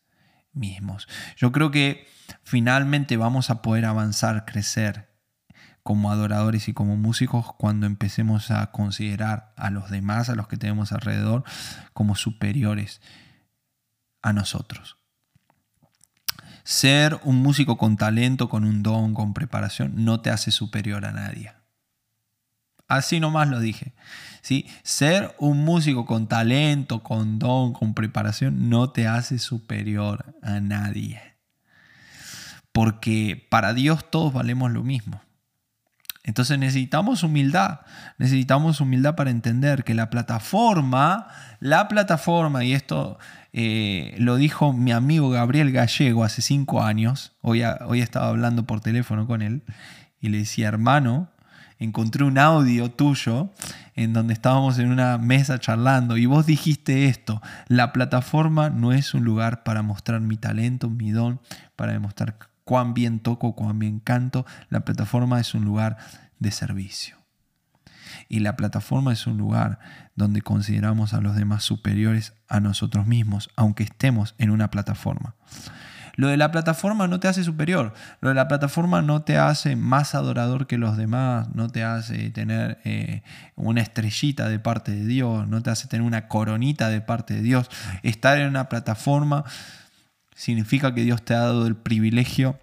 mismos. 0.53 1.07
Yo 1.35 1.51
creo 1.51 1.71
que 1.71 2.07
finalmente 2.43 3.17
vamos 3.17 3.49
a 3.49 3.63
poder 3.63 3.85
avanzar, 3.85 4.45
crecer 4.45 5.09
como 5.89 6.11
adoradores 6.11 6.67
y 6.67 6.73
como 6.73 6.97
músicos 6.97 7.51
cuando 7.57 7.87
empecemos 7.87 8.51
a 8.51 8.69
considerar 8.69 9.53
a 9.57 9.71
los 9.71 9.89
demás, 9.89 10.29
a 10.29 10.35
los 10.35 10.47
que 10.47 10.55
tenemos 10.55 10.91
alrededor, 10.91 11.43
como 11.93 12.13
superiores 12.13 13.01
a 14.21 14.31
nosotros. 14.31 14.97
Ser 16.63 17.19
un 17.23 17.37
músico 17.37 17.79
con 17.79 17.97
talento, 17.97 18.49
con 18.49 18.65
un 18.65 18.83
don, 18.83 19.15
con 19.15 19.33
preparación, 19.33 20.05
no 20.05 20.21
te 20.21 20.29
hace 20.29 20.51
superior 20.51 21.07
a 21.07 21.11
nadie. 21.11 21.53
Así 22.87 23.19
nomás 23.19 23.47
lo 23.47 23.59
dije. 23.59 23.95
¿sí? 24.43 24.67
Ser 24.83 25.35
un 25.39 25.65
músico 25.65 26.05
con 26.05 26.27
talento, 26.27 27.01
con 27.01 27.39
don, 27.39 27.73
con 27.73 27.95
preparación, 27.95 28.69
no 28.69 28.91
te 28.91 29.07
hace 29.07 29.39
superior 29.39 30.35
a 30.43 30.59
nadie. 30.59 31.19
Porque 32.71 33.47
para 33.49 33.73
Dios 33.73 34.11
todos 34.11 34.31
valemos 34.31 34.69
lo 34.69 34.83
mismo. 34.83 35.23
Entonces 36.29 36.59
necesitamos 36.59 37.23
humildad, 37.23 37.79
necesitamos 38.19 38.81
humildad 38.81 39.15
para 39.15 39.31
entender 39.31 39.83
que 39.83 39.95
la 39.95 40.11
plataforma, 40.11 41.27
la 41.59 41.87
plataforma, 41.87 42.63
y 42.63 42.73
esto 42.73 43.17
eh, 43.51 44.13
lo 44.19 44.35
dijo 44.35 44.71
mi 44.71 44.91
amigo 44.91 45.31
Gabriel 45.31 45.71
Gallego 45.71 46.23
hace 46.23 46.43
cinco 46.43 46.83
años, 46.83 47.33
hoy, 47.41 47.63
hoy 47.87 48.01
estaba 48.01 48.27
hablando 48.27 48.67
por 48.67 48.79
teléfono 48.79 49.25
con 49.25 49.41
él, 49.41 49.63
y 50.21 50.29
le 50.29 50.37
decía, 50.37 50.67
hermano, 50.67 51.31
encontré 51.79 52.23
un 52.23 52.37
audio 52.37 52.91
tuyo 52.91 53.49
en 53.95 54.13
donde 54.13 54.33
estábamos 54.33 54.77
en 54.77 54.91
una 54.91 55.17
mesa 55.17 55.57
charlando 55.57 56.15
y 56.15 56.27
vos 56.27 56.45
dijiste 56.45 57.07
esto, 57.07 57.41
la 57.67 57.91
plataforma 57.91 58.69
no 58.69 58.93
es 58.93 59.15
un 59.15 59.23
lugar 59.23 59.63
para 59.63 59.81
mostrar 59.81 60.21
mi 60.21 60.37
talento, 60.37 60.91
mi 60.91 61.09
don, 61.09 61.41
para 61.75 61.93
demostrar 61.93 62.37
cuán 62.69 62.93
bien 62.93 63.19
toco, 63.19 63.55
cuán 63.55 63.79
bien 63.79 63.99
canto. 63.99 64.45
La 64.69 64.81
plataforma 64.81 65.39
es 65.39 65.55
un 65.55 65.65
lugar 65.65 65.97
de 66.37 66.51
servicio. 66.51 67.17
Y 68.27 68.41
la 68.41 68.55
plataforma 68.55 69.11
es 69.11 69.25
un 69.25 69.39
lugar 69.39 69.79
donde 70.15 70.43
consideramos 70.43 71.15
a 71.15 71.19
los 71.19 71.35
demás 71.35 71.63
superiores 71.63 72.35
a 72.47 72.59
nosotros 72.59 73.07
mismos, 73.07 73.49
aunque 73.55 73.81
estemos 73.81 74.35
en 74.37 74.51
una 74.51 74.69
plataforma. 74.69 75.33
Lo 76.15 76.27
de 76.27 76.37
la 76.37 76.51
plataforma 76.51 77.07
no 77.07 77.19
te 77.19 77.27
hace 77.27 77.43
superior, 77.43 77.95
lo 78.21 78.29
de 78.29 78.35
la 78.35 78.47
plataforma 78.47 79.01
no 79.01 79.23
te 79.23 79.39
hace 79.39 79.75
más 79.75 80.13
adorador 80.13 80.67
que 80.67 80.77
los 80.77 80.95
demás, 80.95 81.47
no 81.55 81.69
te 81.69 81.83
hace 81.83 82.29
tener 82.29 82.79
eh, 82.83 83.23
una 83.55 83.81
estrellita 83.81 84.47
de 84.47 84.59
parte 84.59 84.91
de 84.91 85.07
Dios, 85.07 85.47
no 85.47 85.63
te 85.63 85.71
hace 85.71 85.87
tener 85.87 86.05
una 86.05 86.27
coronita 86.27 86.89
de 86.89 87.01
parte 87.01 87.33
de 87.33 87.41
Dios. 87.41 87.71
Estar 88.03 88.37
en 88.37 88.47
una 88.47 88.69
plataforma 88.69 89.43
significa 90.39 90.95
que 90.95 91.03
Dios 91.03 91.25
te 91.25 91.33
ha 91.33 91.39
dado 91.39 91.67
el 91.67 91.75
privilegio 91.75 92.57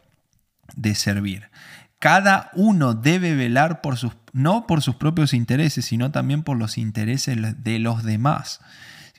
de 0.76 0.94
servir. 0.94 1.50
Cada 1.98 2.50
uno 2.54 2.94
debe 2.94 3.34
velar 3.34 3.82
por 3.82 3.98
sus, 3.98 4.12
no 4.32 4.66
por 4.66 4.80
sus 4.80 4.96
propios 4.96 5.34
intereses, 5.34 5.84
sino 5.84 6.10
también 6.10 6.42
por 6.42 6.56
los 6.56 6.78
intereses 6.78 7.36
de 7.62 7.78
los 7.78 8.02
demás. 8.02 8.60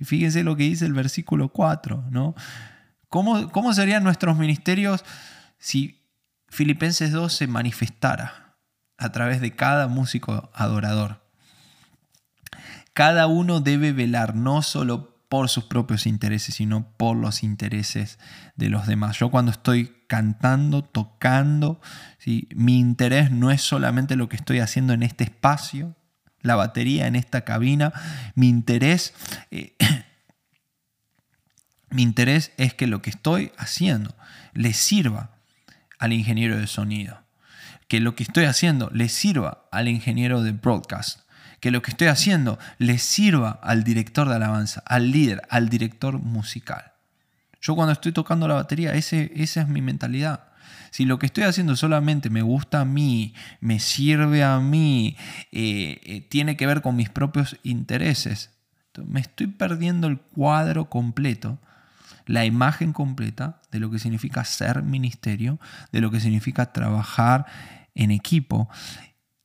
Fíjense 0.01 0.43
lo 0.43 0.55
que 0.55 0.63
dice 0.63 0.87
el 0.87 0.93
versículo 0.93 1.49
4, 1.49 2.05
¿no? 2.09 2.33
¿Cómo, 3.09 3.51
¿Cómo 3.51 3.73
serían 3.73 4.03
nuestros 4.03 4.35
ministerios 4.39 5.05
si 5.59 6.01
Filipenses 6.47 7.11
2 7.11 7.31
se 7.31 7.45
manifestara 7.45 8.55
a 8.97 9.11
través 9.11 9.39
de 9.39 9.55
cada 9.55 9.87
músico 9.87 10.49
adorador? 10.55 11.21
Cada 12.93 13.27
uno 13.27 13.59
debe 13.59 13.91
velar 13.91 14.35
no 14.35 14.63
solo 14.63 15.16
por 15.29 15.49
sus 15.49 15.65
propios 15.65 16.07
intereses, 16.07 16.55
sino 16.55 16.89
por 16.97 17.17
los 17.17 17.43
intereses 17.43 18.17
de 18.55 18.69
los 18.69 18.87
demás. 18.87 19.19
Yo 19.19 19.29
cuando 19.29 19.51
estoy 19.51 19.93
cantando, 20.07 20.83
tocando, 20.83 21.81
mi 22.55 22.79
interés 22.79 23.31
no 23.31 23.51
es 23.51 23.61
solamente 23.61 24.15
lo 24.15 24.29
que 24.29 24.37
estoy 24.37 24.59
haciendo 24.59 24.93
en 24.93 25.03
este 25.03 25.25
espacio, 25.25 25.95
la 26.41 26.55
batería 26.55 27.07
en 27.07 27.15
esta 27.15 27.41
cabina, 27.41 27.93
mi 28.35 28.47
interés, 28.47 29.13
eh, 29.51 29.75
mi 31.89 32.03
interés 32.03 32.51
es 32.57 32.73
que 32.73 32.87
lo 32.87 33.01
que 33.01 33.09
estoy 33.09 33.51
haciendo 33.57 34.15
le 34.53 34.73
sirva 34.73 35.31
al 35.99 36.13
ingeniero 36.13 36.57
de 36.57 36.67
sonido, 36.67 37.21
que 37.87 37.99
lo 37.99 38.15
que 38.15 38.23
estoy 38.23 38.45
haciendo 38.45 38.89
le 38.93 39.09
sirva 39.09 39.67
al 39.71 39.89
ingeniero 39.89 40.41
de 40.41 40.51
broadcast, 40.51 41.26
que 41.59 41.71
lo 41.71 41.81
que 41.81 41.91
estoy 41.91 42.07
haciendo 42.07 42.59
le 42.77 42.97
sirva 42.97 43.59
al 43.63 43.83
director 43.83 44.29
de 44.29 44.35
alabanza, 44.35 44.83
al 44.85 45.11
líder, 45.11 45.41
al 45.49 45.69
director 45.69 46.19
musical. 46.19 46.93
Yo 47.61 47.75
cuando 47.75 47.93
estoy 47.93 48.11
tocando 48.11 48.47
la 48.47 48.55
batería, 48.55 48.93
ese, 48.93 49.31
esa 49.35 49.61
es 49.61 49.67
mi 49.67 49.81
mentalidad. 49.81 50.43
Si 50.91 51.05
lo 51.05 51.19
que 51.19 51.25
estoy 51.25 51.43
haciendo 51.43 51.75
solamente 51.75 52.29
me 52.29 52.41
gusta 52.41 52.81
a 52.81 52.85
mí, 52.85 53.33
me 53.59 53.79
sirve 53.79 54.43
a 54.43 54.59
mí, 54.59 55.17
eh, 55.51 55.99
eh, 56.03 56.21
tiene 56.21 56.55
que 56.55 56.67
ver 56.67 56.81
con 56.81 56.95
mis 56.95 57.09
propios 57.09 57.57
intereses, 57.63 58.51
me 59.05 59.19
estoy 59.19 59.47
perdiendo 59.47 60.07
el 60.07 60.17
cuadro 60.19 60.89
completo, 60.89 61.59
la 62.25 62.45
imagen 62.45 62.93
completa 62.93 63.61
de 63.71 63.79
lo 63.79 63.91
que 63.91 63.99
significa 63.99 64.43
ser 64.43 64.83
ministerio, 64.83 65.59
de 65.91 66.01
lo 66.01 66.11
que 66.11 66.19
significa 66.19 66.73
trabajar 66.73 67.45
en 67.95 68.11
equipo 68.11 68.69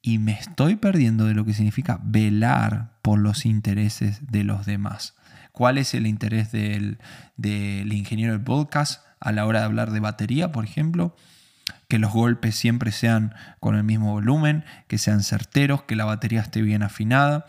y 0.03 0.19
me 0.19 0.33
estoy 0.33 0.75
perdiendo 0.75 1.27
de 1.27 1.35
lo 1.35 1.45
que 1.45 1.55
significa 1.55 2.01
velar 2.03 2.91
por 3.03 3.21
los 3.21 3.47
intereses 3.47 4.33
de 4.33 4.43
los 4.43 4.67
demás. 4.67 5.15
¿Cuál 5.53 5.79
es 5.79 5.95
el 5.95 6.09
interés 6.09 6.51
del, 6.51 6.99
ingeniero 7.39 8.33
del 8.33 8.43
podcast 8.43 9.05
a 9.21 9.31
la 9.31 9.47
hora 9.47 9.61
de 9.61 9.67
hablar 9.67 9.93
de 9.93 10.01
batería, 10.01 10.51
por 10.51 10.65
ejemplo? 10.65 11.15
Que 11.89 12.01
los 12.01 12.13
golpes 12.13 12.57
siempre 12.57 12.91
sean 12.91 13.35
con 13.61 13.77
el 13.77 13.85
mismo 13.85 14.13
volumen, 14.13 14.65
que 14.89 14.99
sean 14.99 15.23
certeros, 15.23 15.85
que 15.85 15.95
la 15.95 16.05
batería 16.05 16.41
esté 16.41 16.63
bien 16.63 16.83
afinada, 16.83 17.47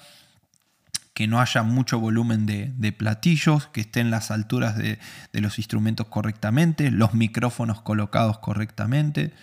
que 1.15 1.27
no 1.27 1.41
haya 1.41 1.63
mucho 1.63 1.99
volumen 1.99 2.45
de, 2.45 2.71
de 2.77 2.91
platillos, 2.91 3.67
que 3.67 3.81
estén 3.81 4.11
las 4.11 4.29
alturas 4.29 4.77
de, 4.77 4.99
de 5.31 5.41
los 5.41 5.57
instrumentos 5.57 6.07
correctamente, 6.07 6.91
los 6.91 7.15
micrófonos 7.15 7.81
colocados 7.81 8.37
correctamente. 8.39 9.33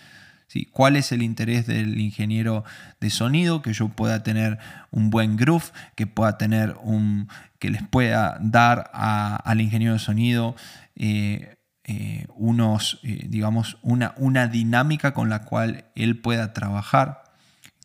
¿Cuál 0.71 0.95
es 0.95 1.11
el 1.11 1.23
interés 1.23 1.65
del 1.65 1.99
ingeniero 1.99 2.63
de 2.99 3.09
sonido? 3.09 3.61
Que 3.61 3.73
yo 3.73 3.89
pueda 3.89 4.23
tener 4.23 4.59
un 4.91 5.09
buen 5.09 5.37
groove, 5.37 5.71
que 5.95 6.07
pueda 6.07 6.37
tener 6.37 6.75
un. 6.83 7.29
que 7.59 7.69
les 7.69 7.83
pueda 7.83 8.37
dar 8.41 8.89
al 8.93 9.61
ingeniero 9.61 9.93
de 9.93 9.99
sonido 9.99 10.55
eh, 10.95 11.55
eh, 11.85 12.25
unos, 12.35 12.99
eh, 13.03 13.25
digamos, 13.27 13.77
una, 13.81 14.13
una 14.17 14.47
dinámica 14.47 15.13
con 15.13 15.29
la 15.29 15.43
cual 15.43 15.85
él 15.95 16.19
pueda 16.19 16.53
trabajar. 16.53 17.23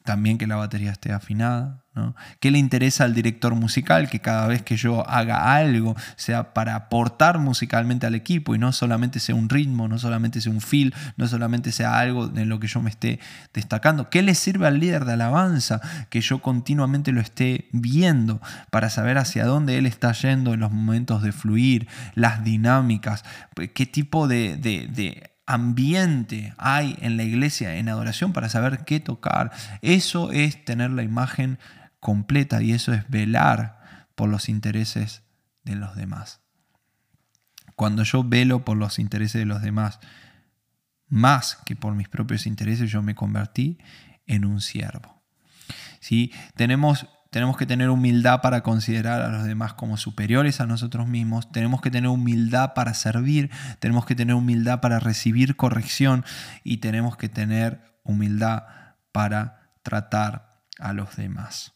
También 0.04 0.38
que 0.38 0.46
la 0.46 0.56
batería 0.56 0.92
esté 0.92 1.12
afinada, 1.12 1.84
¿Qué 2.40 2.50
le 2.50 2.58
interesa 2.58 3.04
al 3.04 3.14
director 3.14 3.54
musical? 3.54 4.08
Que 4.08 4.20
cada 4.20 4.46
vez 4.46 4.62
que 4.62 4.76
yo 4.76 5.08
haga 5.08 5.54
algo 5.54 5.96
sea 6.16 6.52
para 6.52 6.74
aportar 6.74 7.38
musicalmente 7.38 8.06
al 8.06 8.14
equipo 8.14 8.54
y 8.54 8.58
no 8.58 8.72
solamente 8.72 9.20
sea 9.20 9.34
un 9.34 9.48
ritmo, 9.48 9.88
no 9.88 9.98
solamente 9.98 10.40
sea 10.40 10.52
un 10.52 10.60
feel, 10.60 10.94
no 11.16 11.26
solamente 11.26 11.72
sea 11.72 11.98
algo 11.98 12.30
en 12.36 12.48
lo 12.48 12.60
que 12.60 12.66
yo 12.66 12.82
me 12.82 12.90
esté 12.90 13.20
destacando. 13.54 14.10
¿Qué 14.10 14.22
le 14.22 14.34
sirve 14.34 14.66
al 14.66 14.78
líder 14.80 15.04
de 15.04 15.14
alabanza 15.14 15.80
que 16.10 16.20
yo 16.20 16.40
continuamente 16.40 17.12
lo 17.12 17.20
esté 17.20 17.68
viendo 17.72 18.40
para 18.70 18.90
saber 18.90 19.18
hacia 19.18 19.46
dónde 19.46 19.78
él 19.78 19.86
está 19.86 20.12
yendo 20.12 20.54
en 20.54 20.60
los 20.60 20.72
momentos 20.72 21.22
de 21.22 21.32
fluir, 21.32 21.88
las 22.14 22.44
dinámicas, 22.44 23.24
qué 23.74 23.86
tipo 23.86 24.28
de, 24.28 24.56
de 24.56 25.30
ambiente 25.46 26.52
hay 26.58 26.98
en 27.00 27.16
la 27.16 27.22
iglesia 27.22 27.76
en 27.76 27.88
adoración 27.88 28.32
para 28.32 28.48
saber 28.48 28.80
qué 28.84 29.00
tocar. 29.00 29.52
Eso 29.80 30.32
es 30.32 30.64
tener 30.64 30.90
la 30.90 31.04
imagen 31.04 31.58
completa 32.06 32.62
y 32.62 32.70
eso 32.70 32.92
es 32.92 33.10
velar 33.10 34.06
por 34.14 34.28
los 34.28 34.48
intereses 34.48 35.24
de 35.64 35.74
los 35.74 35.96
demás. 35.96 36.40
Cuando 37.74 38.04
yo 38.04 38.22
velo 38.22 38.64
por 38.64 38.76
los 38.76 39.00
intereses 39.00 39.40
de 39.40 39.44
los 39.44 39.60
demás, 39.60 39.98
más 41.08 41.56
que 41.66 41.74
por 41.74 41.96
mis 41.96 42.08
propios 42.08 42.46
intereses, 42.46 42.92
yo 42.92 43.02
me 43.02 43.16
convertí 43.16 43.78
en 44.24 44.44
un 44.44 44.60
siervo. 44.60 45.20
¿Sí? 45.98 46.32
Tenemos, 46.54 47.08
tenemos 47.32 47.56
que 47.56 47.66
tener 47.66 47.90
humildad 47.90 48.40
para 48.40 48.62
considerar 48.62 49.22
a 49.22 49.28
los 49.28 49.42
demás 49.42 49.74
como 49.74 49.96
superiores 49.96 50.60
a 50.60 50.66
nosotros 50.66 51.08
mismos, 51.08 51.50
tenemos 51.50 51.80
que 51.80 51.90
tener 51.90 52.08
humildad 52.08 52.72
para 52.74 52.94
servir, 52.94 53.50
tenemos 53.80 54.06
que 54.06 54.14
tener 54.14 54.36
humildad 54.36 54.80
para 54.80 55.00
recibir 55.00 55.56
corrección 55.56 56.24
y 56.62 56.76
tenemos 56.76 57.16
que 57.16 57.28
tener 57.28 57.98
humildad 58.04 58.62
para 59.10 59.72
tratar 59.82 60.62
a 60.78 60.92
los 60.92 61.16
demás. 61.16 61.75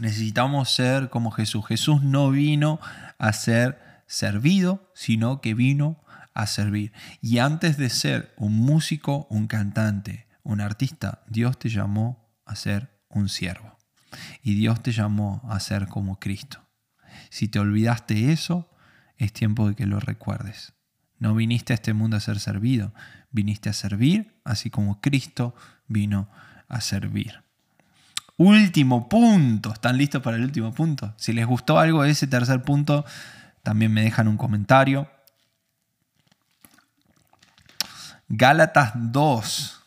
Necesitamos 0.00 0.70
ser 0.70 1.10
como 1.10 1.30
Jesús. 1.30 1.66
Jesús 1.66 2.02
no 2.02 2.30
vino 2.30 2.80
a 3.18 3.34
ser 3.34 4.02
servido, 4.06 4.90
sino 4.94 5.42
que 5.42 5.52
vino 5.52 6.02
a 6.32 6.46
servir. 6.46 6.92
Y 7.20 7.38
antes 7.38 7.76
de 7.76 7.90
ser 7.90 8.32
un 8.38 8.56
músico, 8.56 9.26
un 9.28 9.46
cantante, 9.46 10.26
un 10.42 10.62
artista, 10.62 11.22
Dios 11.28 11.58
te 11.58 11.68
llamó 11.68 12.32
a 12.46 12.56
ser 12.56 12.98
un 13.10 13.28
siervo. 13.28 13.76
Y 14.42 14.54
Dios 14.54 14.82
te 14.82 14.92
llamó 14.92 15.42
a 15.50 15.60
ser 15.60 15.86
como 15.86 16.18
Cristo. 16.18 16.66
Si 17.28 17.48
te 17.48 17.58
olvidaste 17.58 18.32
eso, 18.32 18.70
es 19.18 19.34
tiempo 19.34 19.68
de 19.68 19.74
que 19.74 19.84
lo 19.84 20.00
recuerdes. 20.00 20.72
No 21.18 21.34
viniste 21.34 21.74
a 21.74 21.76
este 21.76 21.92
mundo 21.92 22.16
a 22.16 22.20
ser 22.20 22.40
servido, 22.40 22.94
viniste 23.30 23.68
a 23.68 23.74
servir, 23.74 24.40
así 24.44 24.70
como 24.70 25.02
Cristo 25.02 25.54
vino 25.86 26.30
a 26.68 26.80
servir. 26.80 27.49
Último 28.42 29.06
punto. 29.06 29.70
¿Están 29.70 29.98
listos 29.98 30.22
para 30.22 30.38
el 30.38 30.44
último 30.44 30.72
punto? 30.72 31.12
Si 31.18 31.34
les 31.34 31.44
gustó 31.44 31.78
algo 31.78 32.04
de 32.04 32.12
ese 32.12 32.26
tercer 32.26 32.62
punto, 32.62 33.04
también 33.62 33.92
me 33.92 34.00
dejan 34.00 34.28
un 34.28 34.38
comentario. 34.38 35.10
Gálatas 38.30 38.92
2. 38.94 39.82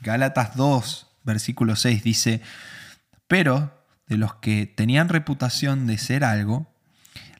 Gálatas 0.00 0.56
2, 0.56 1.06
versículo 1.22 1.76
6 1.76 2.02
dice, 2.02 2.40
pero 3.26 3.84
de 4.06 4.16
los 4.16 4.36
que 4.36 4.64
tenían 4.64 5.10
reputación 5.10 5.86
de 5.86 5.98
ser 5.98 6.24
algo, 6.24 6.72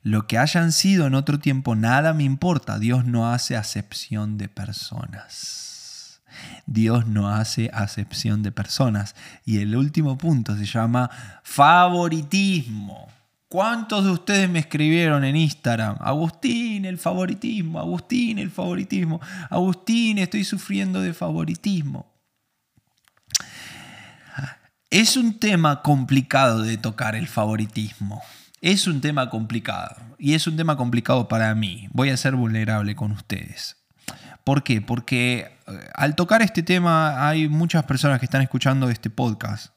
lo 0.03 0.27
que 0.27 0.37
hayan 0.37 0.73
sido 0.73 1.07
en 1.07 1.14
otro 1.14 1.38
tiempo, 1.38 1.77
nada 1.77 2.12
me 2.12 2.25
importa. 2.25 2.79
Dios 2.79 3.07
no 3.07 3.33
hace 3.33 3.57
acepción 3.57 4.37
de 4.37 4.51
personas. 4.51 5.74
Dios 6.66 7.07
no 7.07 7.29
hace 7.29 7.70
acepción 7.73 8.42
de 8.42 8.53
personas. 8.53 9.14
Y 9.44 9.59
el 9.59 9.77
último 9.77 10.18
punto 10.18 10.57
se 10.57 10.66
llama 10.66 11.11
favoritismo. 11.42 13.09
¿Cuántos 13.49 14.05
de 14.05 14.11
ustedes 14.11 14.51
me 14.51 14.59
escribieron 14.59 15.23
en 15.23 15.37
Instagram? 15.37 15.97
Agustín, 16.01 16.85
el 16.87 16.99
favoritismo, 16.99 17.79
Agustín, 17.79 18.40
el 18.40 18.51
favoritismo, 18.51 19.20
Agustín, 19.49 20.18
estoy 20.18 20.42
sufriendo 20.42 21.01
de 21.01 21.14
favoritismo. 21.14 22.12
Es 24.90 25.16
un 25.16 25.38
tema 25.38 25.83
complicado 25.83 26.62
de 26.62 26.79
tocar 26.79 27.14
el 27.14 27.29
favoritismo. 27.29 28.23
Es 28.61 28.87
un 28.87 29.01
tema 29.01 29.29
complicado 29.31 29.97
y 30.18 30.35
es 30.35 30.47
un 30.47 30.57
tema 30.57 30.77
complicado 30.77 31.29
para 31.29 31.55
mí. 31.55 31.88
Voy 31.92 32.11
a 32.11 32.16
ser 32.16 32.35
vulnerable 32.35 32.97
con 32.97 33.12
ustedes. 33.12 33.84
¿Por 34.44 34.62
qué? 34.62 34.80
Porque 34.80 35.50
eh, 35.66 35.90
al 35.94 36.14
tocar 36.14 36.42
este 36.42 36.62
tema 36.62 37.28
hay 37.28 37.48
muchas 37.48 37.85
personas 37.85 38.20
que 38.20 38.26
están 38.26 38.42
escuchando 38.42 38.88
este 38.90 39.11
podcast 39.11 39.74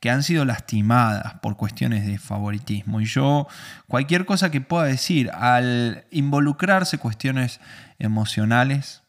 que 0.00 0.08
han 0.08 0.22
sido 0.22 0.46
lastimadas 0.46 1.34
por 1.40 1.58
cuestiones 1.58 2.06
de 2.06 2.18
favoritismo. 2.18 3.02
Y 3.02 3.04
yo, 3.04 3.46
cualquier 3.86 4.24
cosa 4.24 4.50
que 4.50 4.62
pueda 4.62 4.86
decir, 4.86 5.30
al 5.34 6.04
involucrarse 6.10 6.96
cuestiones 6.96 7.60
emocionales, 7.98 9.02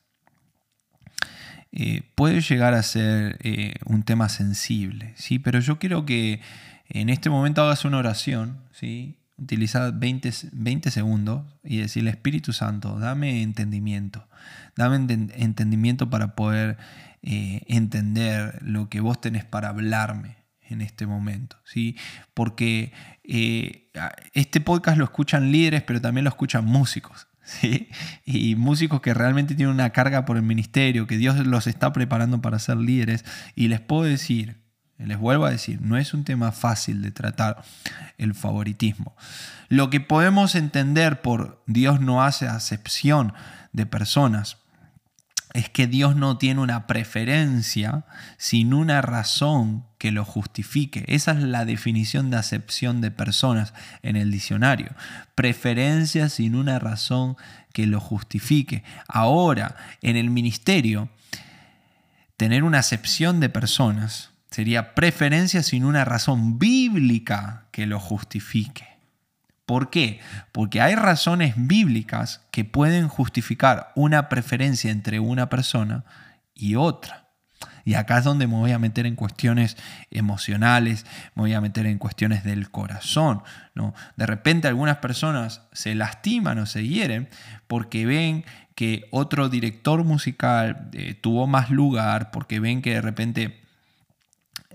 eh, 1.71 2.03
puede 2.15 2.41
llegar 2.41 2.73
a 2.73 2.83
ser 2.83 3.37
eh, 3.41 3.75
un 3.85 4.03
tema 4.03 4.27
sensible, 4.27 5.13
¿sí? 5.15 5.39
Pero 5.39 5.61
yo 5.61 5.79
quiero 5.79 6.05
que 6.05 6.41
en 6.89 7.07
este 7.07 7.29
momento 7.29 7.61
hagas 7.61 7.85
una 7.85 7.97
oración, 7.97 8.57
¿sí? 8.73 9.15
Utiliza 9.37 9.91
20, 9.91 10.29
20 10.51 10.91
segundos 10.91 11.43
y 11.63 11.77
decirle, 11.77 12.09
Espíritu 12.09 12.51
Santo, 12.51 12.99
dame 12.99 13.41
entendimiento, 13.41 14.27
dame 14.75 14.95
entendimiento 14.95 16.09
para 16.09 16.35
poder 16.35 16.77
eh, 17.23 17.61
entender 17.67 18.59
lo 18.61 18.89
que 18.89 18.99
vos 18.99 19.21
tenés 19.21 19.45
para 19.45 19.69
hablarme 19.69 20.37
en 20.71 20.81
este 20.81 21.05
momento, 21.05 21.57
¿sí? 21.65 21.97
Porque 22.33 22.93
eh, 23.23 23.91
este 24.33 24.61
podcast 24.61 24.97
lo 24.97 25.03
escuchan 25.03 25.51
líderes, 25.51 25.83
pero 25.83 26.01
también 26.01 26.23
lo 26.23 26.29
escuchan 26.29 26.65
músicos, 26.65 27.27
¿sí? 27.43 27.89
Y 28.25 28.55
músicos 28.55 29.01
que 29.01 29.13
realmente 29.13 29.55
tienen 29.55 29.75
una 29.75 29.91
carga 29.91 30.25
por 30.25 30.37
el 30.37 30.43
ministerio, 30.43 31.07
que 31.07 31.17
Dios 31.17 31.37
los 31.45 31.67
está 31.67 31.93
preparando 31.93 32.41
para 32.41 32.57
ser 32.59 32.77
líderes, 32.77 33.25
y 33.55 33.67
les 33.67 33.81
puedo 33.81 34.03
decir, 34.03 34.61
les 34.97 35.17
vuelvo 35.17 35.45
a 35.45 35.51
decir, 35.51 35.81
no 35.81 35.97
es 35.97 36.13
un 36.13 36.23
tema 36.23 36.51
fácil 36.51 37.01
de 37.01 37.11
tratar 37.11 37.63
el 38.17 38.33
favoritismo. 38.33 39.15
Lo 39.67 39.89
que 39.89 39.99
podemos 39.99 40.55
entender 40.55 41.21
por 41.21 41.63
Dios 41.67 42.01
no 42.01 42.23
hace 42.23 42.47
acepción 42.47 43.33
de 43.73 43.85
personas 43.85 44.57
es 45.53 45.69
que 45.69 45.85
Dios 45.85 46.15
no 46.15 46.37
tiene 46.37 46.61
una 46.61 46.87
preferencia 46.87 48.05
sin 48.37 48.73
una 48.73 49.01
razón 49.01 49.85
que 49.97 50.11
lo 50.11 50.23
justifique. 50.23 51.03
Esa 51.07 51.31
es 51.31 51.39
la 51.39 51.65
definición 51.65 52.29
de 52.29 52.37
acepción 52.37 53.01
de 53.01 53.11
personas 53.11 53.73
en 54.01 54.15
el 54.15 54.31
diccionario. 54.31 54.95
Preferencia 55.35 56.29
sin 56.29 56.55
una 56.55 56.79
razón 56.79 57.35
que 57.73 57.85
lo 57.85 57.99
justifique. 57.99 58.83
Ahora, 59.09 59.75
en 60.01 60.15
el 60.15 60.29
ministerio, 60.29 61.09
tener 62.37 62.63
una 62.63 62.79
acepción 62.79 63.41
de 63.41 63.49
personas 63.49 64.31
Sería 64.51 64.95
preferencia 64.95 65.63
sin 65.63 65.85
una 65.85 66.03
razón 66.03 66.59
bíblica 66.59 67.67
que 67.71 67.85
lo 67.85 68.01
justifique. 68.01 68.85
¿Por 69.65 69.89
qué? 69.89 70.19
Porque 70.51 70.81
hay 70.81 70.95
razones 70.95 71.53
bíblicas 71.55 72.41
que 72.51 72.65
pueden 72.65 73.07
justificar 73.07 73.91
una 73.95 74.29
preferencia 74.29 74.91
entre 74.91 75.19
una 75.19 75.49
persona 75.49 76.03
y 76.53 76.75
otra. 76.75 77.21
Y 77.83 77.95
acá 77.95 78.19
es 78.19 78.23
donde 78.23 78.47
me 78.47 78.55
voy 78.55 78.71
a 78.71 78.79
meter 78.79 79.05
en 79.05 79.15
cuestiones 79.15 79.77
emocionales, 80.11 81.05
me 81.35 81.43
voy 81.43 81.53
a 81.53 81.61
meter 81.61 81.85
en 81.85 81.97
cuestiones 81.97 82.43
del 82.43 82.69
corazón. 82.69 83.43
¿no? 83.73 83.93
De 84.17 84.25
repente 84.25 84.67
algunas 84.67 84.97
personas 84.97 85.61
se 85.71 85.95
lastiman 85.95 86.59
o 86.59 86.65
se 86.65 86.87
hieren 86.87 87.29
porque 87.67 88.05
ven 88.05 88.45
que 88.75 89.07
otro 89.11 89.49
director 89.49 90.03
musical 90.03 90.89
eh, 90.93 91.13
tuvo 91.13 91.47
más 91.47 91.69
lugar, 91.69 92.31
porque 92.31 92.59
ven 92.59 92.81
que 92.81 92.95
de 92.95 93.01
repente 93.01 93.60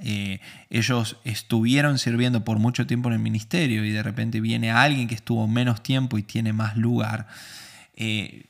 eh, 0.02 0.40
ellos 0.70 1.16
estuvieron 1.24 1.98
sirviendo 1.98 2.44
por 2.44 2.58
mucho 2.58 2.86
tiempo 2.86 3.08
en 3.08 3.14
el 3.14 3.20
ministerio 3.20 3.84
y 3.84 3.90
de 3.90 4.02
repente 4.02 4.40
viene 4.40 4.70
alguien 4.70 5.08
que 5.08 5.14
estuvo 5.14 5.46
menos 5.46 5.82
tiempo 5.82 6.18
y 6.18 6.22
tiene 6.22 6.52
más 6.52 6.76
lugar. 6.76 7.26
Eh, 7.94 8.46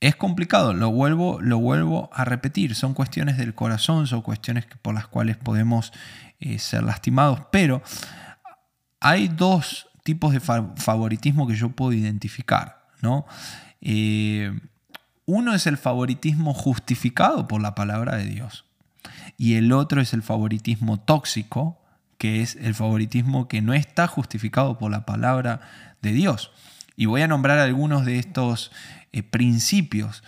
es 0.00 0.16
complicado, 0.16 0.74
lo 0.74 0.90
vuelvo, 0.90 1.40
lo 1.40 1.58
vuelvo 1.58 2.10
a 2.12 2.24
repetir, 2.24 2.74
son 2.74 2.92
cuestiones 2.92 3.38
del 3.38 3.54
corazón, 3.54 4.06
son 4.06 4.20
cuestiones 4.20 4.66
por 4.82 4.94
las 4.94 5.06
cuales 5.06 5.36
podemos 5.36 5.92
eh, 6.40 6.58
ser 6.58 6.82
lastimados, 6.82 7.40
pero 7.50 7.82
hay 9.00 9.28
dos 9.28 9.88
tipos 10.02 10.32
de 10.34 10.40
favoritismo 10.40 11.46
que 11.46 11.54
yo 11.54 11.70
puedo 11.70 11.92
identificar. 11.92 12.84
¿no? 13.00 13.26
uno 15.26 15.54
es 15.54 15.66
el 15.66 15.76
favoritismo 15.76 16.54
justificado 16.54 17.46
por 17.48 17.60
la 17.60 17.74
palabra 17.74 18.16
de 18.16 18.24
Dios 18.24 18.64
y 19.36 19.54
el 19.54 19.72
otro 19.72 20.00
es 20.00 20.12
el 20.12 20.22
favoritismo 20.22 21.00
tóxico, 21.00 21.80
que 22.18 22.42
es 22.42 22.56
el 22.56 22.74
favoritismo 22.74 23.48
que 23.48 23.62
no 23.62 23.74
está 23.74 24.06
justificado 24.06 24.78
por 24.78 24.90
la 24.90 25.04
palabra 25.04 25.60
de 26.02 26.12
Dios. 26.12 26.52
Y 26.96 27.06
voy 27.06 27.22
a 27.22 27.28
nombrar 27.28 27.58
algunos 27.58 28.04
de 28.04 28.18
estos 28.18 28.70
eh, 29.12 29.22
principios 29.22 30.22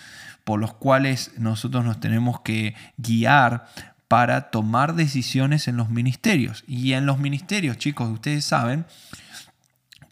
por 0.44 0.60
los 0.60 0.74
cuales 0.74 1.32
nosotros 1.38 1.84
nos 1.84 2.00
tenemos 2.00 2.40
que 2.40 2.74
guiar 2.96 3.66
para 4.08 4.50
tomar 4.50 4.94
decisiones 4.94 5.68
en 5.68 5.76
los 5.76 5.90
ministerios. 5.90 6.64
Y 6.66 6.92
en 6.92 7.06
los 7.06 7.18
ministerios, 7.18 7.78
chicos, 7.78 8.08
ustedes 8.10 8.44
saben, 8.44 8.86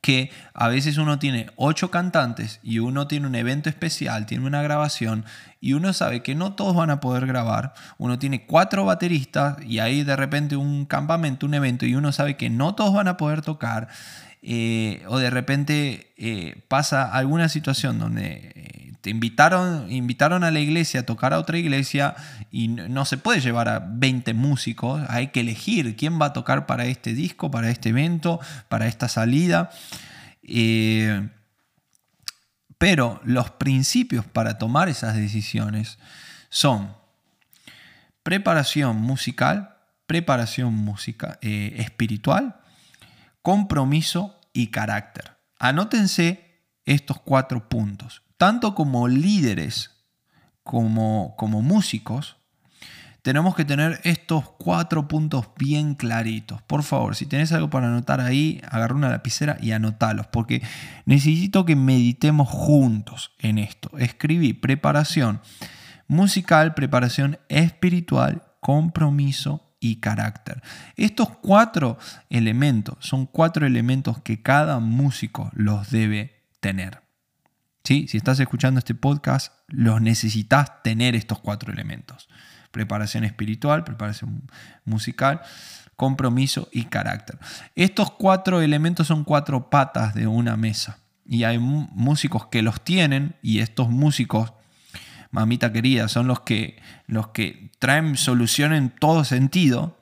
que 0.04 0.30
a 0.52 0.68
veces 0.68 0.98
uno 0.98 1.18
tiene 1.18 1.46
ocho 1.56 1.90
cantantes 1.90 2.60
y 2.62 2.78
uno 2.78 3.06
tiene 3.06 3.26
un 3.26 3.34
evento 3.34 3.70
especial, 3.70 4.26
tiene 4.26 4.44
una 4.44 4.60
grabación 4.60 5.24
y 5.62 5.72
uno 5.72 5.94
sabe 5.94 6.22
que 6.22 6.34
no 6.34 6.52
todos 6.52 6.76
van 6.76 6.90
a 6.90 7.00
poder 7.00 7.26
grabar. 7.26 7.72
Uno 7.96 8.18
tiene 8.18 8.44
cuatro 8.44 8.84
bateristas 8.84 9.56
y 9.64 9.78
ahí 9.78 10.04
de 10.04 10.14
repente 10.14 10.56
un 10.56 10.84
campamento, 10.84 11.46
un 11.46 11.54
evento 11.54 11.86
y 11.86 11.94
uno 11.94 12.12
sabe 12.12 12.36
que 12.36 12.50
no 12.50 12.74
todos 12.74 12.92
van 12.92 13.08
a 13.08 13.16
poder 13.16 13.40
tocar. 13.40 13.88
Eh, 14.46 15.02
o 15.08 15.16
de 15.16 15.30
repente 15.30 16.12
eh, 16.18 16.62
pasa 16.68 17.10
alguna 17.10 17.48
situación 17.48 17.98
donde 17.98 18.52
eh, 18.54 18.92
te 19.00 19.08
invitaron, 19.08 19.90
invitaron 19.90 20.44
a 20.44 20.50
la 20.50 20.60
iglesia 20.60 21.00
a 21.00 21.06
tocar 21.06 21.32
a 21.32 21.38
otra 21.38 21.56
iglesia 21.56 22.14
y 22.50 22.68
no 22.68 23.06
se 23.06 23.16
puede 23.16 23.40
llevar 23.40 23.70
a 23.70 23.78
20 23.78 24.34
músicos, 24.34 25.02
hay 25.08 25.28
que 25.28 25.40
elegir 25.40 25.96
quién 25.96 26.20
va 26.20 26.26
a 26.26 26.32
tocar 26.34 26.66
para 26.66 26.84
este 26.84 27.14
disco, 27.14 27.50
para 27.50 27.70
este 27.70 27.88
evento, 27.88 28.38
para 28.68 28.86
esta 28.86 29.08
salida. 29.08 29.70
pero 32.76 33.22
los 33.24 33.50
principios 33.50 34.26
para 34.26 34.58
tomar 34.58 34.90
esas 34.90 35.16
decisiones 35.16 35.98
son 36.50 36.94
preparación 38.22 38.96
musical, 38.96 39.76
preparación 40.06 40.74
música, 40.74 41.38
espiritual, 41.40 42.60
compromiso 43.44 44.40
y 44.54 44.68
carácter. 44.68 45.36
Anótense 45.58 46.62
estos 46.86 47.20
cuatro 47.20 47.68
puntos. 47.68 48.22
Tanto 48.38 48.74
como 48.74 49.06
líderes 49.06 49.90
como, 50.62 51.34
como 51.36 51.60
músicos, 51.60 52.38
tenemos 53.20 53.54
que 53.54 53.66
tener 53.66 54.00
estos 54.04 54.48
cuatro 54.58 55.08
puntos 55.08 55.50
bien 55.58 55.94
claritos. 55.94 56.62
Por 56.62 56.82
favor, 56.82 57.16
si 57.16 57.26
tenés 57.26 57.52
algo 57.52 57.68
para 57.68 57.88
anotar 57.88 58.22
ahí, 58.22 58.62
agarra 58.70 58.94
una 58.94 59.10
lapicera 59.10 59.58
y 59.60 59.72
anotalos, 59.72 60.26
porque 60.28 60.62
necesito 61.04 61.66
que 61.66 61.76
meditemos 61.76 62.48
juntos 62.48 63.32
en 63.38 63.58
esto. 63.58 63.90
Escribí 63.98 64.54
preparación 64.54 65.42
musical, 66.08 66.72
preparación 66.72 67.38
espiritual, 67.50 68.42
compromiso 68.60 69.63
y 69.84 69.96
carácter. 69.96 70.62
Estos 70.96 71.28
cuatro 71.28 71.98
elementos 72.30 72.96
son 73.00 73.26
cuatro 73.26 73.66
elementos 73.66 74.22
que 74.22 74.40
cada 74.40 74.78
músico 74.80 75.50
los 75.52 75.90
debe 75.90 76.42
tener. 76.60 77.02
¿Sí? 77.84 78.08
Si 78.08 78.16
estás 78.16 78.40
escuchando 78.40 78.78
este 78.78 78.94
podcast, 78.94 79.52
los 79.68 80.00
necesitas 80.00 80.82
tener 80.82 81.14
estos 81.14 81.40
cuatro 81.40 81.70
elementos. 81.70 82.30
Preparación 82.70 83.24
espiritual, 83.24 83.84
preparación 83.84 84.50
musical, 84.86 85.42
compromiso 85.96 86.70
y 86.72 86.84
carácter. 86.84 87.38
Estos 87.74 88.10
cuatro 88.10 88.62
elementos 88.62 89.06
son 89.06 89.22
cuatro 89.22 89.68
patas 89.68 90.14
de 90.14 90.26
una 90.26 90.56
mesa. 90.56 91.00
Y 91.26 91.44
hay 91.44 91.58
músicos 91.58 92.46
que 92.46 92.62
los 92.62 92.80
tienen 92.80 93.36
y 93.42 93.58
estos 93.58 93.90
músicos, 93.90 94.54
mamita 95.34 95.72
querida, 95.72 96.06
son 96.06 96.28
los 96.28 96.40
que, 96.40 96.80
los 97.08 97.28
que 97.28 97.72
traen 97.80 98.16
solución 98.16 98.72
en 98.72 98.90
todo 98.90 99.24
sentido. 99.24 99.98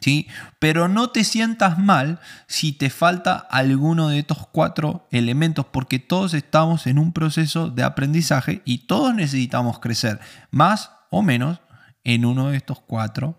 ¿Sí? 0.00 0.28
Pero 0.58 0.88
no 0.88 1.10
te 1.10 1.24
sientas 1.24 1.78
mal 1.78 2.20
si 2.46 2.72
te 2.72 2.90
falta 2.90 3.36
alguno 3.36 4.08
de 4.08 4.18
estos 4.18 4.46
cuatro 4.48 5.08
elementos, 5.10 5.66
porque 5.66 5.98
todos 5.98 6.34
estamos 6.34 6.86
en 6.86 6.98
un 6.98 7.12
proceso 7.12 7.70
de 7.70 7.84
aprendizaje 7.84 8.60
y 8.64 8.86
todos 8.86 9.14
necesitamos 9.14 9.78
crecer 9.78 10.20
más 10.50 10.90
o 11.10 11.22
menos 11.22 11.60
en 12.02 12.24
uno 12.24 12.50
de 12.50 12.56
estos 12.56 12.80
cuatro 12.80 13.38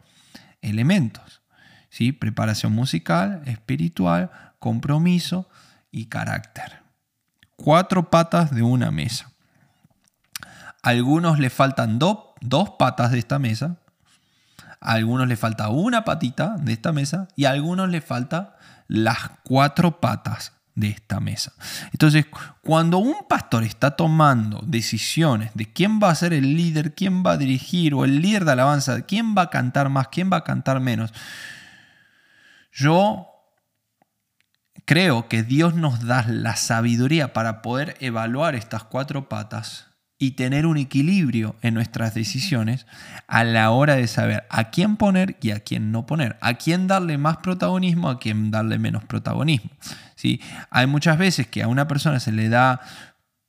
elementos. 0.62 1.42
¿sí? 1.90 2.14
Preparación 2.14 2.74
musical, 2.74 3.42
espiritual, 3.46 4.32
compromiso 4.60 5.50
y 5.92 6.06
carácter. 6.06 6.82
Cuatro 7.56 8.10
patas 8.10 8.56
de 8.56 8.64
una 8.64 8.92
mesa. 8.92 9.35
Algunos 10.86 11.40
le 11.40 11.50
faltan 11.50 11.98
dos 11.98 12.70
patas 12.78 13.10
de 13.10 13.18
esta 13.18 13.40
mesa, 13.40 13.78
a 14.80 14.92
algunos 14.92 15.28
le 15.28 15.36
falta 15.36 15.70
una 15.70 16.06
patita 16.06 16.58
de 16.60 16.74
esta 16.74 16.92
mesa 16.92 17.28
y 17.36 17.46
a 17.46 17.50
algunos 17.50 17.90
le 17.90 18.02
falta 18.02 18.56
las 18.88 19.32
cuatro 19.44 20.00
patas 20.00 20.54
de 20.76 20.90
esta 20.90 21.20
mesa. 21.20 21.54
Entonces, 21.92 22.28
cuando 22.62 23.00
un 23.00 23.28
pastor 23.28 23.64
está 23.64 23.96
tomando 23.96 24.62
decisiones 24.64 25.50
de 25.56 25.74
quién 25.74 26.00
va 26.00 26.12
a 26.12 26.16
ser 26.16 26.34
el 26.34 26.56
líder, 26.56 26.94
quién 26.94 27.24
va 27.26 27.32
a 27.32 27.38
dirigir 27.38 27.96
o 27.96 28.06
el 28.06 28.22
líder 28.22 28.46
de 28.46 28.52
alabanza, 28.52 29.02
quién 29.08 29.34
va 29.36 29.42
a 29.42 29.50
cantar 29.50 29.90
más, 29.90 30.10
quién 30.10 30.30
va 30.32 30.38
a 30.38 30.44
cantar 30.44 30.80
menos, 30.82 31.12
yo 32.72 33.26
creo 34.86 35.28
que 35.30 35.42
Dios 35.42 35.74
nos 35.74 36.06
da 36.06 36.28
la 36.28 36.56
sabiduría 36.56 37.34
para 37.34 37.64
poder 37.64 37.98
evaluar 38.02 38.54
estas 38.54 38.84
cuatro 38.84 39.28
patas 39.28 39.95
y 40.26 40.32
tener 40.32 40.66
un 40.66 40.78
equilibrio 40.78 41.56
en 41.62 41.76
nuestras 41.76 42.16
decisiones 42.16 42.88
a 43.28 43.44
la 43.44 43.70
hora 43.70 43.96
de 43.96 44.08
saber 44.08 44.44
a 44.50 44.72
quién 44.72 44.98
poner 44.98 45.38
y 45.40 45.52
a 45.52 45.60
quién 45.60 45.92
no 45.92 46.08
poner, 46.08 46.36
a 46.42 46.56
quién 46.56 46.88
darle 46.88 47.20
más 47.20 47.38
protagonismo, 47.38 48.10
a 48.10 48.18
quién 48.18 48.50
darle 48.50 48.80
menos 48.80 49.04
protagonismo. 49.04 49.70
¿sí? 50.16 50.42
Hay 50.72 50.88
muchas 50.88 51.20
veces 51.20 51.46
que 51.46 51.62
a 51.62 51.68
una 51.68 51.88
persona 51.88 52.20
se 52.20 52.32
le 52.32 52.50
da 52.50 52.82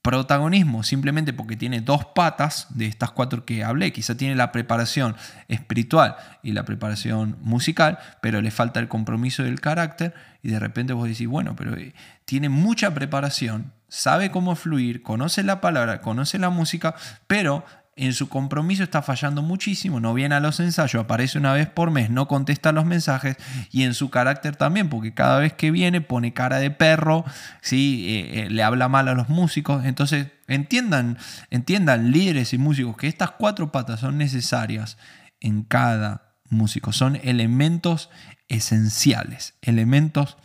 protagonismo 0.07 0.85
simplemente 0.85 1.33
porque 1.33 1.57
tiene 1.57 1.81
dos 1.81 2.05
patas 2.05 2.69
de 2.71 2.87
estas 2.87 3.11
cuatro 3.11 3.45
que 3.45 3.65
hablé. 3.65 3.93
Quizá 3.93 4.17
tiene 4.17 4.37
la 4.37 4.53
preparación 4.53 5.17
espiritual 5.49 6.15
y 6.45 6.53
la 6.53 6.65
preparación 6.65 7.37
musical, 7.41 7.99
pero 8.21 8.41
le 8.41 8.53
falta 8.53 8.79
el 8.79 8.87
compromiso 8.87 9.43
del 9.43 9.61
carácter 9.61 10.15
y 10.45 10.51
de 10.51 10.61
repente 10.61 10.93
vos 10.93 11.09
decís, 11.09 11.27
bueno, 11.27 11.57
pero 11.57 11.77
eh, 11.77 11.93
tiene 12.25 12.49
mucha 12.49 12.95
preparación, 12.95 13.73
sabe 13.89 14.31
cómo 14.31 14.55
fluir, 14.55 15.03
conoce 15.03 15.43
la 15.43 15.61
palabra, 15.61 16.01
conoce 16.03 16.39
la 16.39 16.51
música, 16.51 16.95
pero 17.27 17.65
en 17.97 18.13
su 18.13 18.29
compromiso 18.29 18.83
está 18.83 19.01
fallando 19.01 19.41
muchísimo, 19.41 20.01
no 20.01 20.13
viene 20.13 20.35
a 20.35 20.41
los 20.41 20.61
ensayos, 20.61 21.03
aparece 21.03 21.39
una 21.39 21.55
vez 21.55 21.67
por 21.67 21.91
mes, 21.91 22.11
no 22.11 22.29
contesta 22.29 22.71
los 22.71 22.85
mensajes 22.85 23.39
y 23.71 23.85
en 23.85 23.95
su 23.95 24.11
carácter 24.11 24.55
también, 24.55 24.91
porque 24.91 25.15
cada 25.15 25.39
vez 25.39 25.55
que 25.55 25.71
viene 25.71 26.03
pone 26.03 26.35
cara 26.35 26.59
de 26.59 26.71
perro, 26.71 27.25
¿sí? 27.63 28.05
Eh, 28.09 28.41
eh, 28.41 28.51
le 28.51 28.63
habla 28.63 28.89
mal 28.89 29.09
a 29.09 29.15
los 29.15 29.31
músicos. 29.31 29.87
Entonces, 29.87 30.27
entiendan, 30.47 31.17
entiendan 31.49 32.13
líderes 32.13 32.53
y 32.53 32.59
músicos 32.59 32.99
que 32.99 33.09
estas 33.09 33.31
cuatro 33.31 33.73
patas 33.73 34.01
son 34.01 34.19
necesarias 34.19 34.99
en 35.41 35.63
cada 35.63 36.35
músico, 36.51 36.93
son 36.93 37.17
elementos 37.25 38.11
esenciales, 38.49 39.55
elementos 39.63 40.37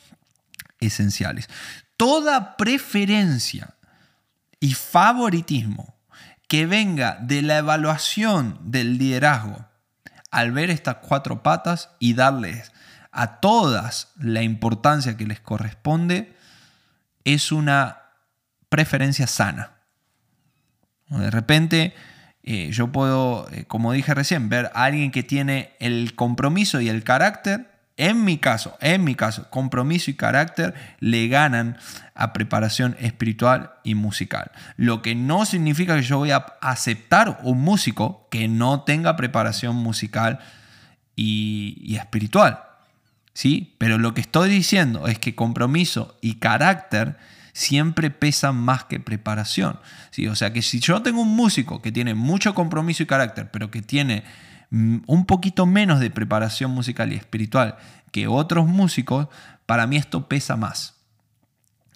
esenciales. 0.79 1.49
Toda 1.97 2.55
preferencia 2.55 3.75
y 4.61 4.73
favoritismo 4.73 6.00
que 6.51 6.65
venga 6.65 7.17
de 7.21 7.41
la 7.43 7.59
evaluación 7.59 8.59
del 8.61 8.97
liderazgo 8.97 9.69
al 10.31 10.51
ver 10.51 10.69
estas 10.69 10.97
cuatro 10.97 11.43
patas 11.43 11.91
y 11.97 12.13
darles 12.13 12.73
a 13.13 13.39
todas 13.39 14.09
la 14.19 14.41
importancia 14.41 15.15
que 15.15 15.25
les 15.25 15.39
corresponde, 15.39 16.35
es 17.23 17.53
una 17.53 17.99
preferencia 18.67 19.27
sana. 19.27 19.75
De 21.07 21.31
repente, 21.31 21.93
eh, 22.43 22.67
yo 22.73 22.91
puedo, 22.91 23.47
eh, 23.51 23.63
como 23.63 23.93
dije 23.93 24.13
recién, 24.13 24.49
ver 24.49 24.71
a 24.73 24.83
alguien 24.83 25.11
que 25.11 25.23
tiene 25.23 25.71
el 25.79 26.15
compromiso 26.15 26.81
y 26.81 26.89
el 26.89 27.05
carácter 27.05 27.70
en 27.97 28.23
mi 28.23 28.37
caso, 28.37 28.77
en 28.81 29.03
mi 29.03 29.15
caso, 29.15 29.49
compromiso 29.49 30.09
y 30.09 30.15
carácter 30.15 30.73
le 30.99 31.27
ganan 31.27 31.77
a 32.15 32.33
preparación 32.33 32.95
espiritual 32.99 33.73
y 33.83 33.95
musical. 33.95 34.51
Lo 34.77 35.01
que 35.01 35.15
no 35.15 35.45
significa 35.45 35.95
que 35.95 36.03
yo 36.03 36.17
voy 36.17 36.31
a 36.31 36.45
aceptar 36.61 37.39
un 37.43 37.61
músico 37.61 38.27
que 38.31 38.47
no 38.47 38.81
tenga 38.81 39.15
preparación 39.15 39.75
musical 39.75 40.39
y, 41.15 41.95
espiritual. 41.95 42.63
¿sí? 43.33 43.75
Pero 43.77 43.97
lo 43.97 44.13
que 44.13 44.21
estoy 44.21 44.49
diciendo 44.49 45.07
es 45.07 45.19
que 45.19 45.35
compromiso 45.35 46.17
y 46.21 46.35
carácter 46.35 47.17
siempre 47.53 48.09
pesan 48.09 48.55
más 48.55 48.85
que 48.85 48.99
preparación. 48.99 49.79
¿sí? 50.11 50.27
O 50.27 50.35
sea 50.35 50.53
que 50.53 50.61
si 50.61 50.79
yo 50.79 51.01
tengo 51.01 51.21
un 51.21 51.35
músico 51.35 51.81
que 51.81 51.91
tiene 51.91 52.15
mucho 52.15 52.55
compromiso 52.55 53.03
y 53.03 53.07
carácter, 53.07 53.51
pero 53.51 53.69
que 53.69 53.81
tiene 53.81 54.23
un 54.71 55.25
poquito 55.25 55.65
menos 55.65 55.99
de 55.99 56.09
preparación 56.09 56.71
musical 56.71 57.11
y 57.11 57.17
espiritual 57.17 57.75
que 58.11 58.27
otros 58.27 58.67
músicos, 58.67 59.27
para 59.65 59.87
mí 59.87 59.97
esto 59.97 60.27
pesa 60.27 60.55
más. 60.55 60.95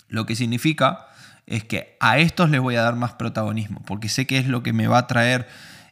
Lo 0.08 0.26
que 0.26 0.36
significa 0.36 1.08
es 1.46 1.64
que 1.64 1.98
a 2.00 2.18
estos 2.18 2.50
les 2.50 2.62
voy 2.62 2.76
a 2.76 2.82
dar 2.82 2.96
más 2.96 3.14
protagonismo, 3.14 3.82
porque 3.86 4.10
sé 4.10 4.26
que 4.26 4.38
es 4.38 4.48
lo 4.48 4.64
que 4.64 4.74
me 4.74 4.88
va 4.88 5.00
a 5.00 5.08
traer 5.08 5.48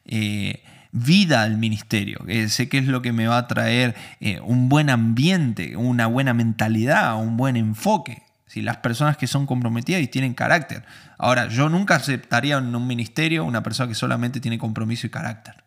eh, 0.06 0.64
vida 0.92 1.42
al 1.42 1.58
ministerio, 1.58 2.20
sé 2.48 2.70
que 2.70 2.78
es 2.78 2.86
lo 2.86 3.02
que 3.02 3.14
me 3.14 3.28
va 3.28 3.38
a 3.38 3.48
traer 3.48 3.96
eh, 4.20 4.40
un 4.42 4.70
buen 4.70 4.90
ambiente, 4.90 5.76
una 5.78 6.08
buena 6.08 6.34
mentalidad, 6.34 7.16
un 7.20 7.38
buen 7.38 7.58
enfoque. 7.58 8.24
Si 8.48 8.62
las 8.62 8.78
personas 8.78 9.18
que 9.18 9.26
son 9.26 9.48
comprometidas 9.48 10.04
y 10.04 10.08
tienen 10.08 10.36
carácter. 10.36 10.86
Ahora, 11.18 11.48
yo 11.48 11.70
nunca 11.70 11.96
aceptaría 11.96 12.58
en 12.58 12.76
un 12.76 12.86
ministerio 12.86 13.46
una 13.46 13.64
persona 13.64 13.90
que 13.90 13.96
solamente 13.96 14.40
tiene 14.40 14.60
compromiso 14.60 15.08
y 15.08 15.10
carácter 15.10 15.63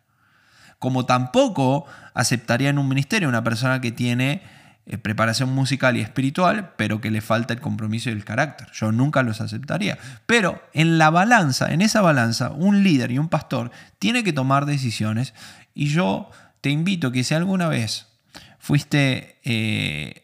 como 0.79 1.05
tampoco 1.05 1.85
aceptaría 2.13 2.69
en 2.69 2.77
un 2.77 2.87
ministerio 2.87 3.29
una 3.29 3.43
persona 3.43 3.81
que 3.81 3.91
tiene 3.91 4.41
eh, 4.85 4.97
preparación 4.97 5.49
musical 5.49 5.97
y 5.97 6.01
espiritual, 6.01 6.73
pero 6.77 7.01
que 7.01 7.11
le 7.11 7.19
falta 7.19 7.53
el 7.53 7.59
compromiso 7.59 8.09
y 8.09 8.13
el 8.13 8.23
carácter. 8.23 8.69
Yo 8.73 8.91
nunca 8.91 9.21
los 9.21 9.41
aceptaría. 9.41 9.97
Pero 10.25 10.61
en 10.73 10.97
la 10.97 11.09
balanza, 11.09 11.73
en 11.73 11.81
esa 11.81 12.01
balanza, 12.01 12.51
un 12.51 12.83
líder 12.83 13.11
y 13.11 13.19
un 13.19 13.27
pastor 13.27 13.71
tiene 13.99 14.23
que 14.23 14.31
tomar 14.33 14.65
decisiones 14.65 15.33
y 15.73 15.87
yo 15.87 16.29
te 16.61 16.69
invito 16.69 17.11
que 17.11 17.23
si 17.23 17.33
alguna 17.33 17.67
vez 17.67 18.07
fuiste 18.59 19.39
eh, 19.43 20.23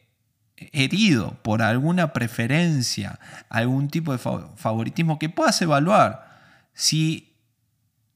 herido 0.71 1.37
por 1.41 1.61
alguna 1.61 2.13
preferencia, 2.13 3.19
algún 3.49 3.89
tipo 3.89 4.13
de 4.13 4.17
favoritismo, 4.17 5.19
que 5.19 5.29
puedas 5.29 5.61
evaluar 5.61 6.39
si 6.73 7.32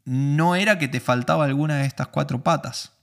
no 0.07 0.55
era 0.55 0.79
que 0.79 0.87
te 0.87 1.01
faltaba 1.01 1.43
alguna 1.43 1.75
de 1.75 1.85
estas 1.85 2.07
cuatro 2.07 2.41
patas. 2.41 2.93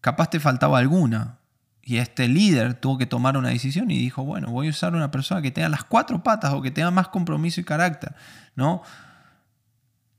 Capaz 0.00 0.30
te 0.30 0.40
faltaba 0.40 0.78
alguna. 0.78 1.36
Y 1.82 1.98
este 1.98 2.28
líder 2.28 2.72
tuvo 2.72 2.96
que 2.96 3.04
tomar 3.04 3.36
una 3.36 3.50
decisión 3.50 3.90
y 3.90 3.98
dijo, 3.98 4.24
bueno, 4.24 4.50
voy 4.50 4.68
a 4.68 4.70
usar 4.70 4.94
una 4.94 5.10
persona 5.10 5.42
que 5.42 5.50
tenga 5.50 5.68
las 5.68 5.84
cuatro 5.84 6.22
patas 6.22 6.54
o 6.54 6.62
que 6.62 6.70
tenga 6.70 6.90
más 6.90 7.08
compromiso 7.08 7.60
y 7.60 7.64
carácter. 7.64 8.14
¿no? 8.56 8.80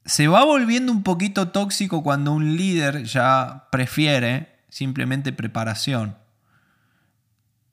Se 0.05 0.27
va 0.27 0.45
volviendo 0.45 0.91
un 0.91 1.01
poquito 1.01 1.49
tóxico 1.49 2.03
cuando 2.03 2.31
un 2.31 2.55
líder 2.55 3.05
ya 3.05 3.67
prefiere 3.71 4.59
simplemente 4.69 5.33
preparación 5.33 6.15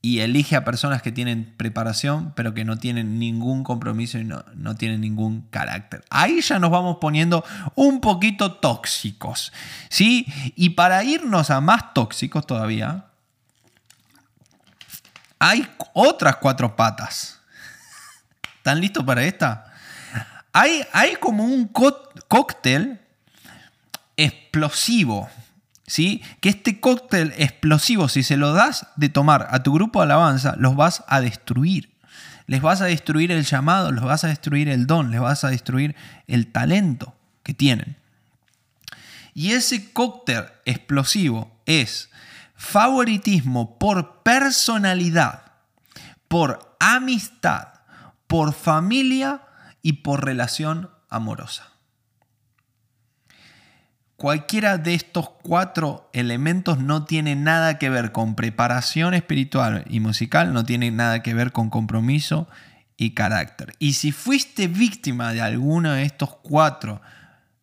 y 0.06 0.20
elige 0.20 0.54
a 0.54 0.64
personas 0.64 1.02
que 1.02 1.10
tienen 1.10 1.52
preparación, 1.56 2.32
pero 2.36 2.54
que 2.54 2.64
no 2.64 2.78
tienen 2.78 3.18
ningún 3.18 3.64
compromiso 3.64 4.18
y 4.18 4.24
no, 4.24 4.44
no, 4.54 4.76
tienen 4.76 5.00
ningún 5.00 5.48
carácter. 5.50 6.04
Ahí 6.10 6.40
ya 6.42 6.60
nos 6.60 6.70
vamos 6.70 6.98
poniendo 7.00 7.44
un 7.74 8.00
poquito 8.00 8.52
tóxicos. 8.52 9.52
¿sí? 9.88 10.24
Y 10.54 10.70
para 10.70 11.02
irnos 11.02 11.50
a 11.50 11.60
más 11.60 11.92
tóxicos 11.92 12.46
todavía, 12.46 13.06
hay 15.40 15.68
otras 15.92 16.36
cuatro 16.36 16.76
patas. 16.76 17.40
¿Están 18.58 18.80
listos 18.80 19.02
para 19.02 19.24
esta? 19.24 19.74
Hay, 20.52 20.84
hay 20.92 21.16
como 21.16 21.42
un 21.42 21.66
cóctel 21.66 23.00
explosivo 24.16 25.28
¿Sí? 25.87 26.22
Que 26.40 26.49
este 26.49 26.81
cóctel 26.81 27.33
explosivo, 27.37 28.09
si 28.09 28.22
se 28.22 28.37
lo 28.37 28.53
das 28.53 28.88
de 28.96 29.09
tomar 29.09 29.46
a 29.51 29.62
tu 29.62 29.72
grupo 29.72 30.01
de 30.01 30.07
alabanza, 30.07 30.55
los 30.59 30.75
vas 30.75 31.05
a 31.07 31.20
destruir. 31.20 31.94
Les 32.46 32.61
vas 32.61 32.81
a 32.81 32.87
destruir 32.87 33.31
el 33.33 33.44
llamado, 33.44 33.92
los 33.92 34.05
vas 34.05 34.25
a 34.25 34.29
destruir 34.29 34.68
el 34.68 34.87
don, 34.87 35.11
les 35.11 35.20
vas 35.20 35.44
a 35.44 35.51
destruir 35.51 35.94
el 36.27 36.51
talento 36.51 37.14
que 37.42 37.55
tienen. 37.55 37.96
Y 39.35 39.53
ese 39.53 39.92
cóctel 39.92 40.46
explosivo 40.64 41.61
es 41.66 42.11
favoritismo 42.57 43.79
por 43.79 44.22
personalidad, 44.22 45.53
por 46.27 46.77
amistad, 46.81 47.68
por 48.27 48.55
familia 48.55 49.42
y 49.83 49.94
por 49.94 50.25
relación 50.25 50.90
amorosa. 51.09 51.75
Cualquiera 54.16 54.79
de 54.79 54.94
estos 54.94 55.29
cuatro 55.42 56.09
elementos 56.14 56.79
no 56.79 57.05
tiene 57.05 57.37
nada 57.37 57.79
que 57.79 57.90
ver 57.90 58.12
con 58.12 58.35
preparación 58.35 59.12
espiritual 59.12 59.85
y 59.90 60.00
musical, 60.00 60.55
no 60.55 60.64
tiene 60.64 60.90
nada 60.90 61.22
que 61.22 61.35
ver 61.35 61.52
con 61.52 61.68
compromiso 61.68 62.48
y 62.96 63.11
carácter. 63.11 63.74
Y 63.79 63.92
si 63.92 64.12
fuiste 64.12 64.68
víctima 64.68 65.35
de 65.35 65.42
alguno 65.42 65.92
de 65.92 66.05
estos 66.05 66.31
cuatro 66.42 67.02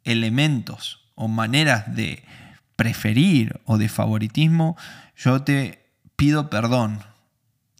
elementos 0.03 1.09
o 1.15 1.27
maneras 1.27 1.95
de 1.95 2.23
preferir 2.75 3.59
o 3.65 3.79
de 3.79 3.89
favoritismo, 3.89 4.77
yo 5.15 5.41
te 5.41 5.89
pido 6.15 6.51
perdón 6.51 6.99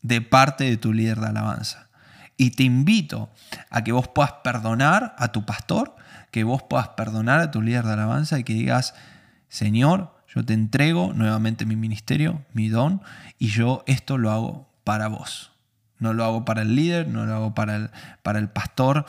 de 0.02 0.22
parte 0.22 0.64
de 0.64 0.78
tu 0.78 0.94
líder 0.94 1.20
de 1.20 1.28
alabanza. 1.28 1.90
Y 2.38 2.52
te 2.52 2.64
invito 2.64 3.30
a 3.70 3.84
que 3.84 3.92
vos 3.92 4.08
puedas 4.08 4.34
perdonar 4.44 5.16
a 5.20 5.32
tu 5.32 5.46
pastor, 5.46 5.96
que 6.34 6.44
vos 6.44 6.64
puedas 6.64 6.90
perdonar 6.90 7.40
a 7.40 7.52
tu 7.52 7.62
líder 7.62 7.86
de 7.86 7.94
alabanza 7.94 8.40
y 8.40 8.44
que 8.44 8.56
digas, 8.56 8.96
Señor, 9.50 10.16
yo 10.28 10.44
te 10.44 10.54
entrego 10.54 11.14
nuevamente 11.14 11.68
mi 11.68 11.76
ministerio, 11.76 12.44
mi 12.54 12.70
don, 12.70 13.04
y 13.38 13.50
yo 13.50 13.84
esto 13.86 14.18
lo 14.18 14.32
hago 14.32 14.68
para 14.84 15.08
vos. 15.10 15.52
No 16.00 16.14
lo 16.14 16.26
hago 16.26 16.44
para 16.44 16.64
el 16.64 16.76
líder, 16.76 17.08
no 17.08 17.28
lo 17.28 17.36
hago 17.36 17.54
para 17.54 17.76
el, 17.76 17.92
para 18.24 18.40
el 18.40 18.50
pastor, 18.50 19.06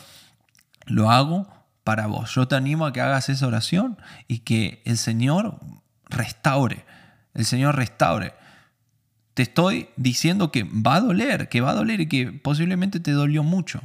lo 0.84 1.10
hago 1.10 1.48
para 1.82 2.06
vos. 2.08 2.34
Yo 2.34 2.46
te 2.46 2.56
animo 2.56 2.84
a 2.84 2.92
que 2.92 3.00
hagas 3.00 3.30
esa 3.30 3.46
oración 3.46 3.96
y 4.28 4.40
que 4.40 4.82
el 4.84 4.98
Señor 4.98 5.58
restaure, 6.10 6.84
el 7.32 7.46
Señor 7.46 7.74
restaure 7.74 8.34
te 9.34 9.42
estoy 9.42 9.88
diciendo 9.96 10.52
que 10.52 10.62
va 10.62 10.96
a 10.96 11.00
doler, 11.00 11.48
que 11.48 11.60
va 11.60 11.70
a 11.70 11.74
doler 11.74 12.00
y 12.00 12.06
que 12.06 12.32
posiblemente 12.32 13.00
te 13.00 13.10
dolió 13.10 13.42
mucho. 13.42 13.82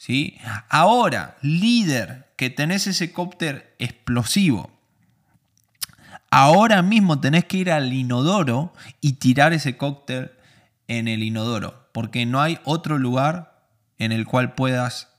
¿Sí? 0.00 0.38
Ahora, 0.70 1.36
líder, 1.42 2.26
que 2.36 2.48
tenés 2.48 2.86
ese 2.86 3.12
cópter 3.12 3.76
explosivo, 3.78 4.70
ahora 6.30 6.80
mismo 6.80 7.20
tenés 7.20 7.44
que 7.44 7.58
ir 7.58 7.70
al 7.70 7.92
inodoro 7.92 8.72
y 9.02 9.14
tirar 9.14 9.52
ese 9.52 9.76
cóctel 9.76 10.32
en 10.88 11.06
el 11.06 11.22
inodoro, 11.22 11.90
porque 11.92 12.24
no 12.24 12.40
hay 12.40 12.58
otro 12.64 12.96
lugar 12.96 13.66
en 13.98 14.10
el 14.10 14.24
cual 14.24 14.54
puedas 14.54 15.10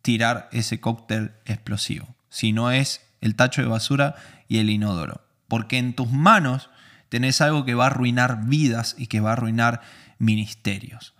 tirar 0.00 0.48
ese 0.52 0.80
cóctel 0.80 1.32
explosivo, 1.44 2.08
si 2.30 2.52
no 2.52 2.70
es 2.70 3.02
el 3.20 3.36
tacho 3.36 3.60
de 3.60 3.68
basura 3.68 4.14
y 4.48 4.56
el 4.56 4.70
inodoro, 4.70 5.20
porque 5.48 5.76
en 5.76 5.92
tus 5.92 6.10
manos 6.10 6.70
tenés 7.10 7.42
algo 7.42 7.66
que 7.66 7.74
va 7.74 7.84
a 7.84 7.88
arruinar 7.88 8.46
vidas 8.46 8.94
y 8.96 9.08
que 9.08 9.20
va 9.20 9.30
a 9.30 9.32
arruinar 9.34 9.82
ministerios. 10.18 11.12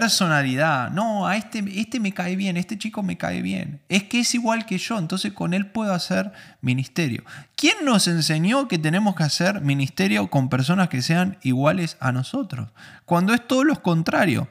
Personalidad, 0.00 0.90
no, 0.90 1.26
a 1.26 1.36
este, 1.36 1.62
este 1.80 2.00
me 2.00 2.12
cae 2.12 2.34
bien, 2.34 2.56
este 2.56 2.76
chico 2.76 3.04
me 3.04 3.16
cae 3.16 3.42
bien. 3.42 3.80
Es 3.88 4.02
que 4.02 4.20
es 4.20 4.34
igual 4.34 4.66
que 4.66 4.76
yo, 4.76 4.98
entonces 4.98 5.32
con 5.32 5.54
él 5.54 5.66
puedo 5.66 5.94
hacer 5.94 6.32
ministerio. 6.60 7.22
¿Quién 7.54 7.84
nos 7.84 8.08
enseñó 8.08 8.66
que 8.66 8.78
tenemos 8.78 9.14
que 9.14 9.22
hacer 9.22 9.60
ministerio 9.60 10.28
con 10.30 10.48
personas 10.48 10.88
que 10.88 11.00
sean 11.00 11.38
iguales 11.42 11.96
a 12.00 12.10
nosotros? 12.10 12.70
Cuando 13.04 13.34
es 13.34 13.46
todo 13.46 13.62
lo 13.62 13.80
contrario. 13.82 14.48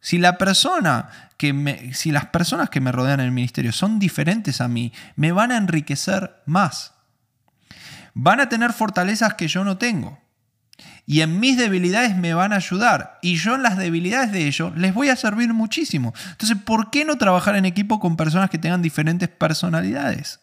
Si, 0.00 0.18
la 0.18 0.38
persona 0.38 1.08
que 1.36 1.92
si 1.94 2.10
las 2.10 2.26
personas 2.26 2.68
que 2.68 2.80
me 2.80 2.90
rodean 2.90 3.20
en 3.20 3.26
el 3.26 3.32
ministerio 3.32 3.70
son 3.70 4.00
diferentes 4.00 4.60
a 4.60 4.66
mí, 4.66 4.92
me 5.14 5.30
van 5.30 5.52
a 5.52 5.56
enriquecer 5.56 6.42
más 6.46 6.94
van 8.14 8.40
a 8.40 8.48
tener 8.48 8.72
fortalezas 8.72 9.34
que 9.34 9.48
yo 9.48 9.64
no 9.64 9.78
tengo. 9.78 10.18
Y 11.04 11.20
en 11.20 11.40
mis 11.40 11.56
debilidades 11.56 12.16
me 12.16 12.32
van 12.32 12.52
a 12.52 12.56
ayudar. 12.56 13.18
Y 13.22 13.36
yo 13.36 13.54
en 13.56 13.62
las 13.62 13.76
debilidades 13.76 14.32
de 14.32 14.46
ellos 14.46 14.72
les 14.76 14.94
voy 14.94 15.08
a 15.08 15.16
servir 15.16 15.52
muchísimo. 15.52 16.14
Entonces, 16.30 16.56
¿por 16.64 16.90
qué 16.90 17.04
no 17.04 17.18
trabajar 17.18 17.56
en 17.56 17.64
equipo 17.64 17.98
con 17.98 18.16
personas 18.16 18.50
que 18.50 18.58
tengan 18.58 18.82
diferentes 18.82 19.28
personalidades? 19.28 20.40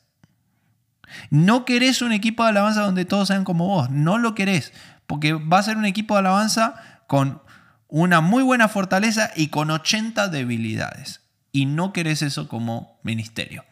No 1.30 1.66
querés 1.66 2.02
un 2.02 2.12
equipo 2.12 2.44
de 2.44 2.50
alabanza 2.50 2.82
donde 2.82 3.06
todos 3.06 3.30
sean 3.30 3.44
como 3.44 3.68
vos. 3.68 3.90
No 3.90 4.18
lo 4.18 4.36
querés. 4.36 4.74
Porque 5.08 5.34
va 5.34 5.60
a 5.60 5.64
ser 5.64 5.78
un 5.78 5.86
equipo 5.86 6.16
de 6.16 6.20
alabanza 6.20 6.76
con 7.08 7.42
una 7.88 8.22
muy 8.22 8.44
buena 8.44 8.68
fortaleza 8.68 9.32
y 9.36 9.48
con 9.48 9.72
80 9.72 10.28
debilidades. 10.28 11.22
Y 11.52 11.66
no 11.66 11.94
querés 11.94 12.22
eso 12.22 12.48
como 12.48 13.00
ministerio. 13.04 13.66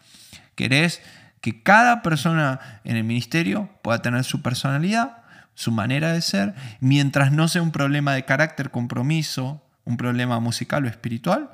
Querés 0.55 1.01
que 1.41 1.61
cada 1.61 2.01
persona 2.01 2.81
en 2.83 2.97
el 2.97 3.03
ministerio 3.03 3.69
pueda 3.83 4.01
tener 4.01 4.23
su 4.23 4.41
personalidad, 4.41 5.23
su 5.57 5.71
manera 5.71 6.13
de 6.13 6.21
ser, 6.21 6.53
mientras 6.81 7.31
no 7.31 7.47
sea 7.47 7.63
un 7.63 7.71
problema 7.71 8.13
de 8.13 8.25
carácter, 8.25 8.69
compromiso, 8.69 9.59
un 9.85 9.97
problema 9.97 10.39
musical 10.39 10.85
o 10.85 10.87
espiritual, 10.87 11.49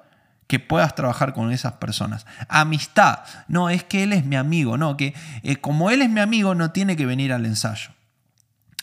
que 0.45 0.59
puedas 0.59 0.93
trabajar 0.93 1.33
con 1.33 1.53
esas 1.53 1.75
personas. 1.75 2.25
Amistad, 2.49 3.19
no, 3.47 3.69
es 3.69 3.85
que 3.85 4.03
él 4.03 4.11
es 4.11 4.25
mi 4.25 4.35
amigo, 4.35 4.77
no, 4.77 4.97
que 4.97 5.13
eh, 5.43 5.55
como 5.55 5.89
él 5.89 6.01
es 6.01 6.09
mi 6.09 6.19
amigo 6.19 6.53
no 6.53 6.71
tiene 6.71 6.97
que 6.97 7.05
venir 7.05 7.31
al 7.31 7.45
ensayo. 7.45 7.91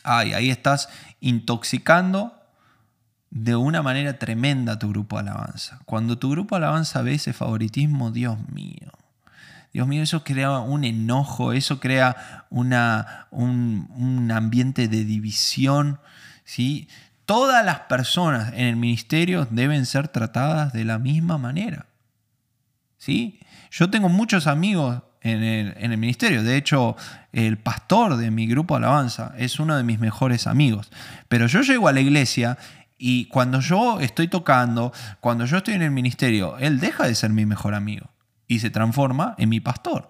Ay, 0.03 0.33
ahí 0.33 0.49
estás 0.49 0.89
intoxicando 1.19 2.33
de 3.29 3.55
una 3.55 3.83
manera 3.83 4.17
tremenda 4.17 4.79
tu 4.79 4.89
grupo 4.89 5.21
de 5.21 5.29
alabanza. 5.29 5.81
Cuando 5.85 6.17
tu 6.17 6.31
grupo 6.31 6.55
de 6.55 6.65
alabanza 6.65 7.03
ve 7.03 7.13
ese 7.13 7.31
favoritismo, 7.31 8.09
Dios 8.09 8.39
mío, 8.49 8.91
Dios 9.73 9.87
mío, 9.87 10.03
eso 10.03 10.23
crea 10.23 10.59
un 10.59 10.83
enojo, 10.83 11.53
eso 11.53 11.79
crea 11.79 12.45
una, 12.49 13.27
un, 13.31 14.29
ambiente 14.33 14.89
de 14.89 15.05
división. 15.05 15.99
¿sí? 16.43 16.89
Todas 17.25 17.65
las 17.65 17.81
personas 17.81 18.51
en 18.53 18.67
el 18.67 18.75
ministerio 18.75 19.47
deben 19.49 19.85
ser 19.85 20.09
tratadas 20.09 20.73
de 20.73 20.83
la 20.83 20.99
misma 20.99 21.37
manera. 21.37 21.85
¿sí? 22.97 23.39
Yo 23.71 23.89
tengo 23.89 24.09
muchos 24.09 24.45
amigos 24.45 25.03
en 25.21 25.41
el, 25.41 25.73
en 25.77 25.93
el, 25.93 25.97
ministerio. 25.97 26.43
De 26.43 26.57
hecho, 26.57 26.97
el 27.31 27.57
pastor 27.57 28.17
de 28.17 28.29
mi 28.29 28.47
grupo 28.47 28.75
Alabanza 28.75 29.33
es 29.37 29.57
uno 29.57 29.77
de 29.77 29.83
mis 29.83 29.99
mejores 29.99 30.47
amigos. 30.47 30.91
Pero 31.29 31.47
yo 31.47 31.61
llego 31.61 31.87
a 31.87 31.93
la 31.93 32.01
iglesia 32.01 32.57
y 32.97 33.25
cuando 33.27 33.61
yo 33.61 34.01
estoy 34.01 34.27
tocando, 34.27 34.91
cuando 35.21 35.45
yo 35.45 35.57
estoy 35.57 35.75
en 35.75 35.81
el 35.83 35.91
ministerio, 35.91 36.57
él 36.57 36.81
deja 36.81 37.07
de 37.07 37.15
ser 37.15 37.29
mi 37.29 37.45
mejor 37.45 37.73
amigo 37.73 38.10
y 38.51 38.59
se 38.59 38.69
transforma 38.69 39.33
en 39.37 39.47
mi 39.47 39.61
pastor. 39.61 40.09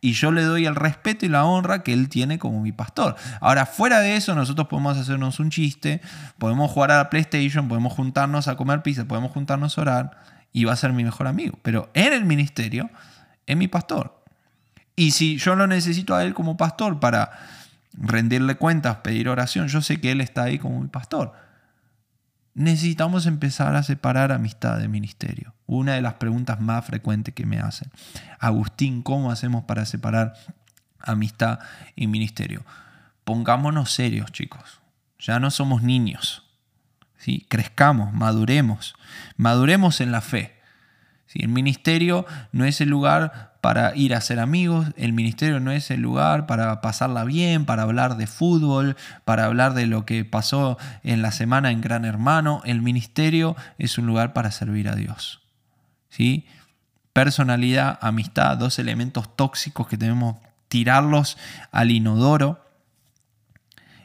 Y 0.00 0.12
yo 0.12 0.30
le 0.30 0.44
doy 0.44 0.64
el 0.64 0.76
respeto 0.76 1.26
y 1.26 1.28
la 1.28 1.44
honra 1.44 1.82
que 1.82 1.92
él 1.92 2.08
tiene 2.08 2.38
como 2.38 2.62
mi 2.62 2.70
pastor. 2.70 3.16
Ahora, 3.40 3.66
fuera 3.66 3.98
de 3.98 4.14
eso, 4.14 4.32
nosotros 4.36 4.68
podemos 4.68 4.96
hacernos 4.96 5.40
un 5.40 5.50
chiste, 5.50 6.00
podemos 6.38 6.70
jugar 6.70 6.92
a 6.92 6.98
la 6.98 7.10
PlayStation, 7.10 7.66
podemos 7.66 7.92
juntarnos 7.92 8.46
a 8.46 8.56
comer 8.56 8.82
pizza, 8.82 9.06
podemos 9.06 9.32
juntarnos 9.32 9.76
a 9.76 9.80
orar 9.80 10.18
y 10.52 10.66
va 10.66 10.72
a 10.72 10.76
ser 10.76 10.92
mi 10.92 11.02
mejor 11.02 11.26
amigo. 11.26 11.58
Pero 11.62 11.90
en 11.94 12.12
el 12.12 12.24
ministerio 12.24 12.90
es 13.44 13.56
mi 13.56 13.66
pastor. 13.66 14.22
Y 14.94 15.10
si 15.10 15.38
yo 15.38 15.56
lo 15.56 15.66
necesito 15.66 16.14
a 16.14 16.22
él 16.22 16.32
como 16.32 16.56
pastor 16.56 17.00
para 17.00 17.32
rendirle 17.94 18.54
cuentas, 18.54 18.98
pedir 18.98 19.28
oración, 19.28 19.66
yo 19.66 19.82
sé 19.82 20.00
que 20.00 20.12
él 20.12 20.20
está 20.20 20.44
ahí 20.44 20.60
como 20.60 20.80
mi 20.80 20.86
pastor 20.86 21.32
necesitamos 22.54 23.26
empezar 23.26 23.74
a 23.76 23.82
separar 23.82 24.32
amistad 24.32 24.78
de 24.78 24.88
ministerio. 24.88 25.54
Una 25.66 25.94
de 25.94 26.02
las 26.02 26.14
preguntas 26.14 26.60
más 26.60 26.84
frecuentes 26.84 27.34
que 27.34 27.46
me 27.46 27.58
hacen. 27.58 27.90
Agustín, 28.38 29.02
¿cómo 29.02 29.30
hacemos 29.30 29.64
para 29.64 29.86
separar 29.86 30.34
amistad 30.98 31.60
y 31.96 32.06
ministerio? 32.06 32.64
Pongámonos 33.24 33.92
serios, 33.92 34.32
chicos. 34.32 34.80
Ya 35.18 35.38
no 35.38 35.50
somos 35.50 35.82
niños. 35.82 36.44
¿sí? 37.16 37.46
Crezcamos, 37.48 38.12
maduremos. 38.12 38.94
Maduremos 39.36 40.00
en 40.00 40.12
la 40.12 40.20
fe. 40.20 40.60
El 41.34 41.48
ministerio 41.48 42.26
no 42.50 42.64
es 42.64 42.80
el 42.80 42.88
lugar 42.88 43.49
para 43.60 43.94
ir 43.94 44.14
a 44.14 44.20
ser 44.20 44.40
amigos, 44.40 44.88
el 44.96 45.12
ministerio 45.12 45.60
no 45.60 45.70
es 45.70 45.90
el 45.90 46.00
lugar 46.00 46.46
para 46.46 46.80
pasarla 46.80 47.24
bien, 47.24 47.66
para 47.66 47.82
hablar 47.82 48.16
de 48.16 48.26
fútbol, 48.26 48.96
para 49.24 49.44
hablar 49.44 49.74
de 49.74 49.86
lo 49.86 50.06
que 50.06 50.24
pasó 50.24 50.78
en 51.02 51.20
la 51.20 51.30
semana 51.30 51.70
en 51.70 51.80
Gran 51.80 52.04
Hermano. 52.04 52.62
El 52.64 52.80
ministerio 52.80 53.56
es 53.78 53.98
un 53.98 54.06
lugar 54.06 54.32
para 54.32 54.50
servir 54.50 54.88
a 54.88 54.94
Dios. 54.94 55.42
¿sí? 56.08 56.46
Personalidad, 57.12 57.98
amistad, 58.00 58.56
dos 58.56 58.78
elementos 58.78 59.36
tóxicos 59.36 59.88
que 59.88 59.98
tenemos 59.98 60.36
tirarlos 60.68 61.36
al 61.70 61.90
inodoro. 61.90 62.64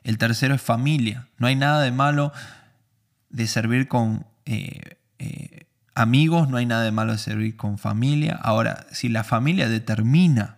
El 0.03 0.18
tercero 0.18 0.56
es 0.56 0.62
familia. 0.62 1.28
No 1.38 1.47
hay 1.47 1.56
nada 1.56 1.82
de 1.82 1.91
malo 1.91 2.34
de 3.30 3.47
servir 3.47 3.88
con 3.88 4.26
eh, 4.45 4.97
eh, 5.20 5.64
amigos, 5.95 6.49
no 6.49 6.57
hay 6.57 6.65
nada 6.65 6.83
de 6.83 6.91
malo 6.91 7.13
de 7.13 7.17
servir 7.17 7.55
con 7.55 7.77
familia. 7.77 8.37
Ahora, 8.41 8.85
si 8.91 9.09
la 9.09 9.23
familia 9.23 9.67
determina 9.67 10.57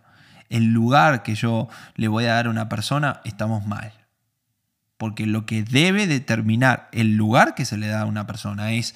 el 0.49 0.65
lugar 0.73 1.23
que 1.23 1.35
yo 1.35 1.69
le 1.95 2.07
voy 2.07 2.25
a 2.25 2.33
dar 2.33 2.47
a 2.47 2.49
una 2.49 2.67
persona, 2.67 3.21
estamos 3.23 3.65
mal. 3.65 3.93
Porque 4.97 5.25
lo 5.25 5.45
que 5.45 5.63
debe 5.63 6.07
determinar 6.07 6.89
el 6.91 7.15
lugar 7.15 7.53
que 7.53 7.65
se 7.65 7.77
le 7.77 7.88
da 7.88 8.01
a 8.01 8.05
una 8.05 8.25
persona 8.25 8.71
es 8.71 8.95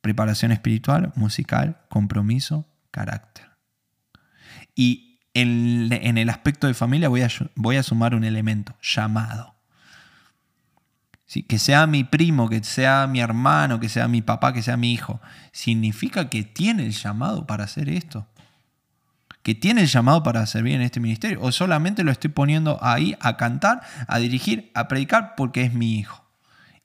preparación 0.00 0.50
espiritual, 0.50 1.12
musical, 1.14 1.78
compromiso, 1.88 2.66
carácter. 2.90 3.50
Y 4.74 5.20
en, 5.34 6.18
el 6.18 6.30
aspecto 6.30 6.66
de 6.66 6.74
familia 6.74 7.08
voy 7.08 7.22
a, 7.76 7.82
sumar 7.82 8.14
un 8.14 8.24
elemento, 8.24 8.76
llamado. 8.80 9.54
Que 11.48 11.60
sea 11.60 11.86
mi 11.86 12.02
primo, 12.02 12.48
que 12.48 12.62
sea 12.64 13.06
mi 13.06 13.20
hermano, 13.20 13.78
que 13.78 13.88
sea 13.88 14.08
mi 14.08 14.20
papá, 14.20 14.52
que 14.52 14.62
sea 14.62 14.76
mi 14.76 14.92
hijo. 14.92 15.20
Significa 15.52 16.28
que 16.28 16.42
tiene 16.42 16.84
el 16.84 16.92
llamado 16.92 17.46
para 17.46 17.64
hacer 17.64 17.88
esto. 17.88 18.26
Que 19.42 19.54
tiene 19.54 19.82
el 19.82 19.86
llamado 19.86 20.24
para 20.24 20.44
servir 20.46 20.74
en 20.74 20.82
este 20.82 20.98
ministerio. 20.98 21.40
O 21.40 21.52
solamente 21.52 22.02
lo 22.02 22.10
estoy 22.10 22.30
poniendo 22.30 22.78
ahí 22.82 23.16
a 23.20 23.36
cantar, 23.36 23.80
a 24.08 24.18
dirigir, 24.18 24.72
a 24.74 24.88
predicar 24.88 25.34
porque 25.36 25.62
es 25.62 25.72
mi 25.72 25.98
hijo. 25.98 26.28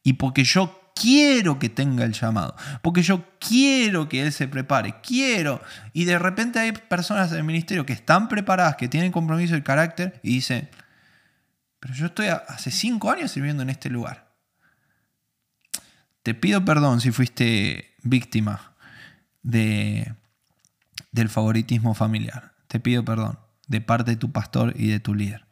Y 0.03 0.13
porque 0.13 0.43
yo 0.43 0.91
quiero 0.95 1.59
que 1.59 1.69
tenga 1.69 2.05
el 2.05 2.13
llamado, 2.13 2.55
porque 2.81 3.01
yo 3.01 3.25
quiero 3.39 4.07
que 4.07 4.21
él 4.21 4.31
se 4.31 4.47
prepare, 4.47 4.95
quiero. 5.01 5.61
Y 5.91 6.05
de 6.05 6.17
repente 6.17 6.59
hay 6.59 6.71
personas 6.71 7.31
del 7.31 7.43
ministerio 7.43 7.85
que 7.85 7.93
están 7.93 8.27
preparadas, 8.27 8.75
que 8.77 8.87
tienen 8.87 9.11
compromiso 9.11 9.55
y 9.57 9.61
carácter, 9.61 10.19
y 10.23 10.35
dicen, 10.35 10.69
pero 11.79 11.93
yo 11.93 12.05
estoy 12.07 12.27
hace 12.27 12.71
cinco 12.71 13.11
años 13.11 13.31
sirviendo 13.31 13.61
en 13.63 13.69
este 13.69 13.89
lugar. 13.89 14.24
Te 16.25 16.33
pido 16.33 16.65
perdón 16.65 17.01
si 17.01 17.11
fuiste 17.11 17.93
víctima 18.01 18.73
de, 19.43 20.11
del 21.11 21.29
favoritismo 21.29 21.93
familiar. 21.93 22.53
Te 22.67 22.79
pido 22.79 23.05
perdón 23.05 23.37
de 23.67 23.79
parte 23.79 24.09
de 24.09 24.17
tu 24.17 24.31
pastor 24.31 24.73
y 24.75 24.87
de 24.87 24.99
tu 24.99 25.13
líder. 25.13 25.45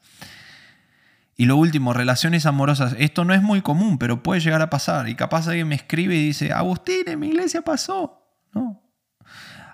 Y 1.37 1.45
lo 1.45 1.57
último, 1.57 1.93
relaciones 1.93 2.47
amorosas. 2.47 2.95
Esto 2.97 3.23
no 3.23 3.35
es 3.35 3.43
muy 3.43 3.61
común, 3.61 3.99
pero 3.99 4.23
puede 4.23 4.41
llegar 4.41 4.63
a 4.63 4.71
pasar. 4.71 5.07
Y 5.09 5.13
capaz 5.13 5.47
alguien 5.47 5.67
me 5.67 5.75
escribe 5.75 6.15
y 6.15 6.25
dice, 6.25 6.51
Agustín, 6.51 7.03
en 7.05 7.19
mi 7.19 7.27
iglesia 7.27 7.61
pasó. 7.61 8.25
No. 8.51 8.81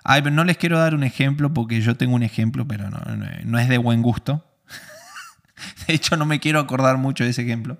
Ay, 0.04 0.20
no 0.20 0.44
les 0.44 0.58
quiero 0.58 0.78
dar 0.78 0.94
un 0.94 1.04
ejemplo 1.04 1.54
porque 1.54 1.80
yo 1.80 1.96
tengo 1.96 2.14
un 2.14 2.24
ejemplo, 2.24 2.68
pero 2.68 2.90
no, 2.90 3.00
no, 3.46 3.58
es 3.58 3.70
de 3.70 3.78
buen 3.78 4.02
gusto. 4.02 4.44
de 5.86 5.94
hecho, 5.94 6.18
no 6.18 6.26
me 6.26 6.40
quiero 6.40 6.60
acordar 6.60 6.98
mucho 6.98 7.24
de 7.24 7.30
ese 7.30 7.40
ejemplo. 7.40 7.78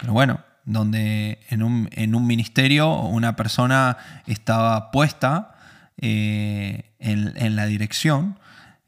Pero 0.00 0.12
bueno, 0.12 0.40
donde 0.64 1.40
en 1.48 1.62
un, 1.62 2.26
ministerio 2.26 2.92
una 2.92 3.36
persona 3.36 3.96
estaba 4.26 4.90
puesta 4.90 5.54
eh, 5.98 6.92
en, 6.98 7.56
la 7.56 7.66
dirección 7.66 8.38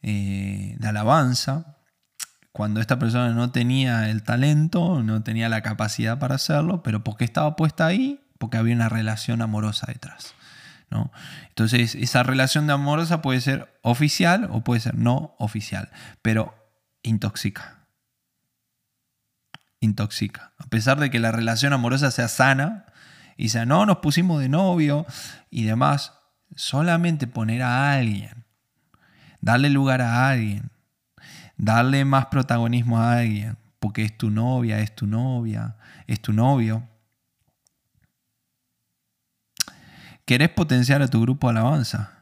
eh, 0.02 0.76
de 0.78 0.88
alabanza 0.88 1.72
cuando 2.52 2.80
esta 2.80 2.98
persona 2.98 3.30
no 3.30 3.50
tenía 3.50 4.10
el 4.10 4.22
talento, 4.22 5.02
no 5.02 5.22
tenía 5.22 5.48
la 5.48 5.62
capacidad 5.62 6.18
para 6.18 6.34
hacerlo, 6.34 6.82
pero 6.82 7.02
porque 7.02 7.24
estaba 7.24 7.56
puesta 7.56 7.86
ahí, 7.86 8.20
porque 8.38 8.58
había 8.58 8.74
una 8.74 8.90
relación 8.90 9.40
amorosa 9.40 9.86
detrás. 9.88 10.34
¿no? 10.90 11.10
Entonces, 11.48 11.94
esa 11.94 12.22
relación 12.22 12.66
de 12.66 12.74
amorosa 12.74 13.22
puede 13.22 13.40
ser 13.40 13.74
oficial 13.80 14.48
o 14.52 14.62
puede 14.62 14.80
ser 14.80 14.96
no 14.96 15.34
oficial, 15.38 15.90
pero 16.20 16.54
intoxica. 17.02 17.82
Intoxica. 19.83 20.53
A 20.59 20.66
pesar 20.68 21.01
de 21.01 21.11
que 21.11 21.18
la 21.18 21.33
relación 21.33 21.72
amorosa 21.72 22.12
sea 22.12 22.28
sana 22.28 22.87
y 23.37 23.49
sea, 23.49 23.66
no, 23.66 23.85
nos 23.85 23.99
pusimos 23.99 24.41
de 24.41 24.49
novio 24.49 25.05
y 25.51 25.64
demás, 25.64 26.12
solamente 26.55 27.26
poner 27.26 27.62
a 27.62 27.93
alguien, 27.93 28.45
darle 29.41 29.70
lugar 29.70 30.01
a 30.01 30.28
alguien, 30.28 30.70
darle 31.57 32.05
más 32.05 32.26
protagonismo 32.26 33.01
a 33.01 33.14
alguien, 33.18 33.59
porque 33.80 34.05
es 34.05 34.16
tu 34.16 34.30
novia, 34.30 34.78
es 34.78 34.95
tu 34.95 35.09
novia, 35.09 35.74
es 36.07 36.20
tu 36.20 36.33
novio. 36.33 36.89
¿Querés 40.24 40.51
potenciar 40.51 41.03
a 41.03 41.09
tu 41.09 41.20
grupo 41.20 41.53
de 41.53 41.59
alabanza? 41.59 42.12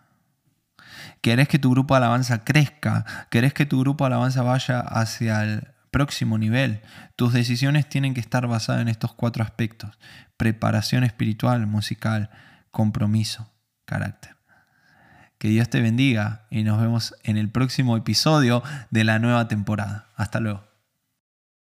¿Querés 1.20 1.46
que 1.46 1.58
tu 1.58 1.70
grupo 1.70 1.92
de 1.92 1.98
alabanza 1.98 2.42
crezca? 2.42 3.04
¿Querés 3.28 3.52
que 3.52 3.66
tu 3.66 3.80
grupo 3.80 4.04
de 4.04 4.06
alabanza 4.06 4.42
vaya 4.42 4.80
hacia 4.80 5.42
el 5.42 5.68
próximo 5.90 6.38
nivel? 6.38 6.80
Tus 7.16 7.32
decisiones 7.32 7.88
tienen 7.88 8.14
que 8.14 8.20
estar 8.20 8.46
basadas 8.46 8.82
en 8.82 8.88
estos 8.88 9.12
cuatro 9.14 9.44
aspectos. 9.44 9.98
Preparación 10.36 11.04
espiritual, 11.04 11.66
musical, 11.66 12.30
compromiso, 12.70 13.52
carácter. 13.84 14.36
Que 15.38 15.48
Dios 15.48 15.68
te 15.70 15.80
bendiga 15.80 16.46
y 16.50 16.64
nos 16.64 16.80
vemos 16.80 17.14
en 17.22 17.36
el 17.36 17.48
próximo 17.48 17.96
episodio 17.96 18.62
de 18.90 19.04
la 19.04 19.18
nueva 19.18 19.48
temporada. 19.48 20.08
Hasta 20.16 20.40
luego. 20.40 20.69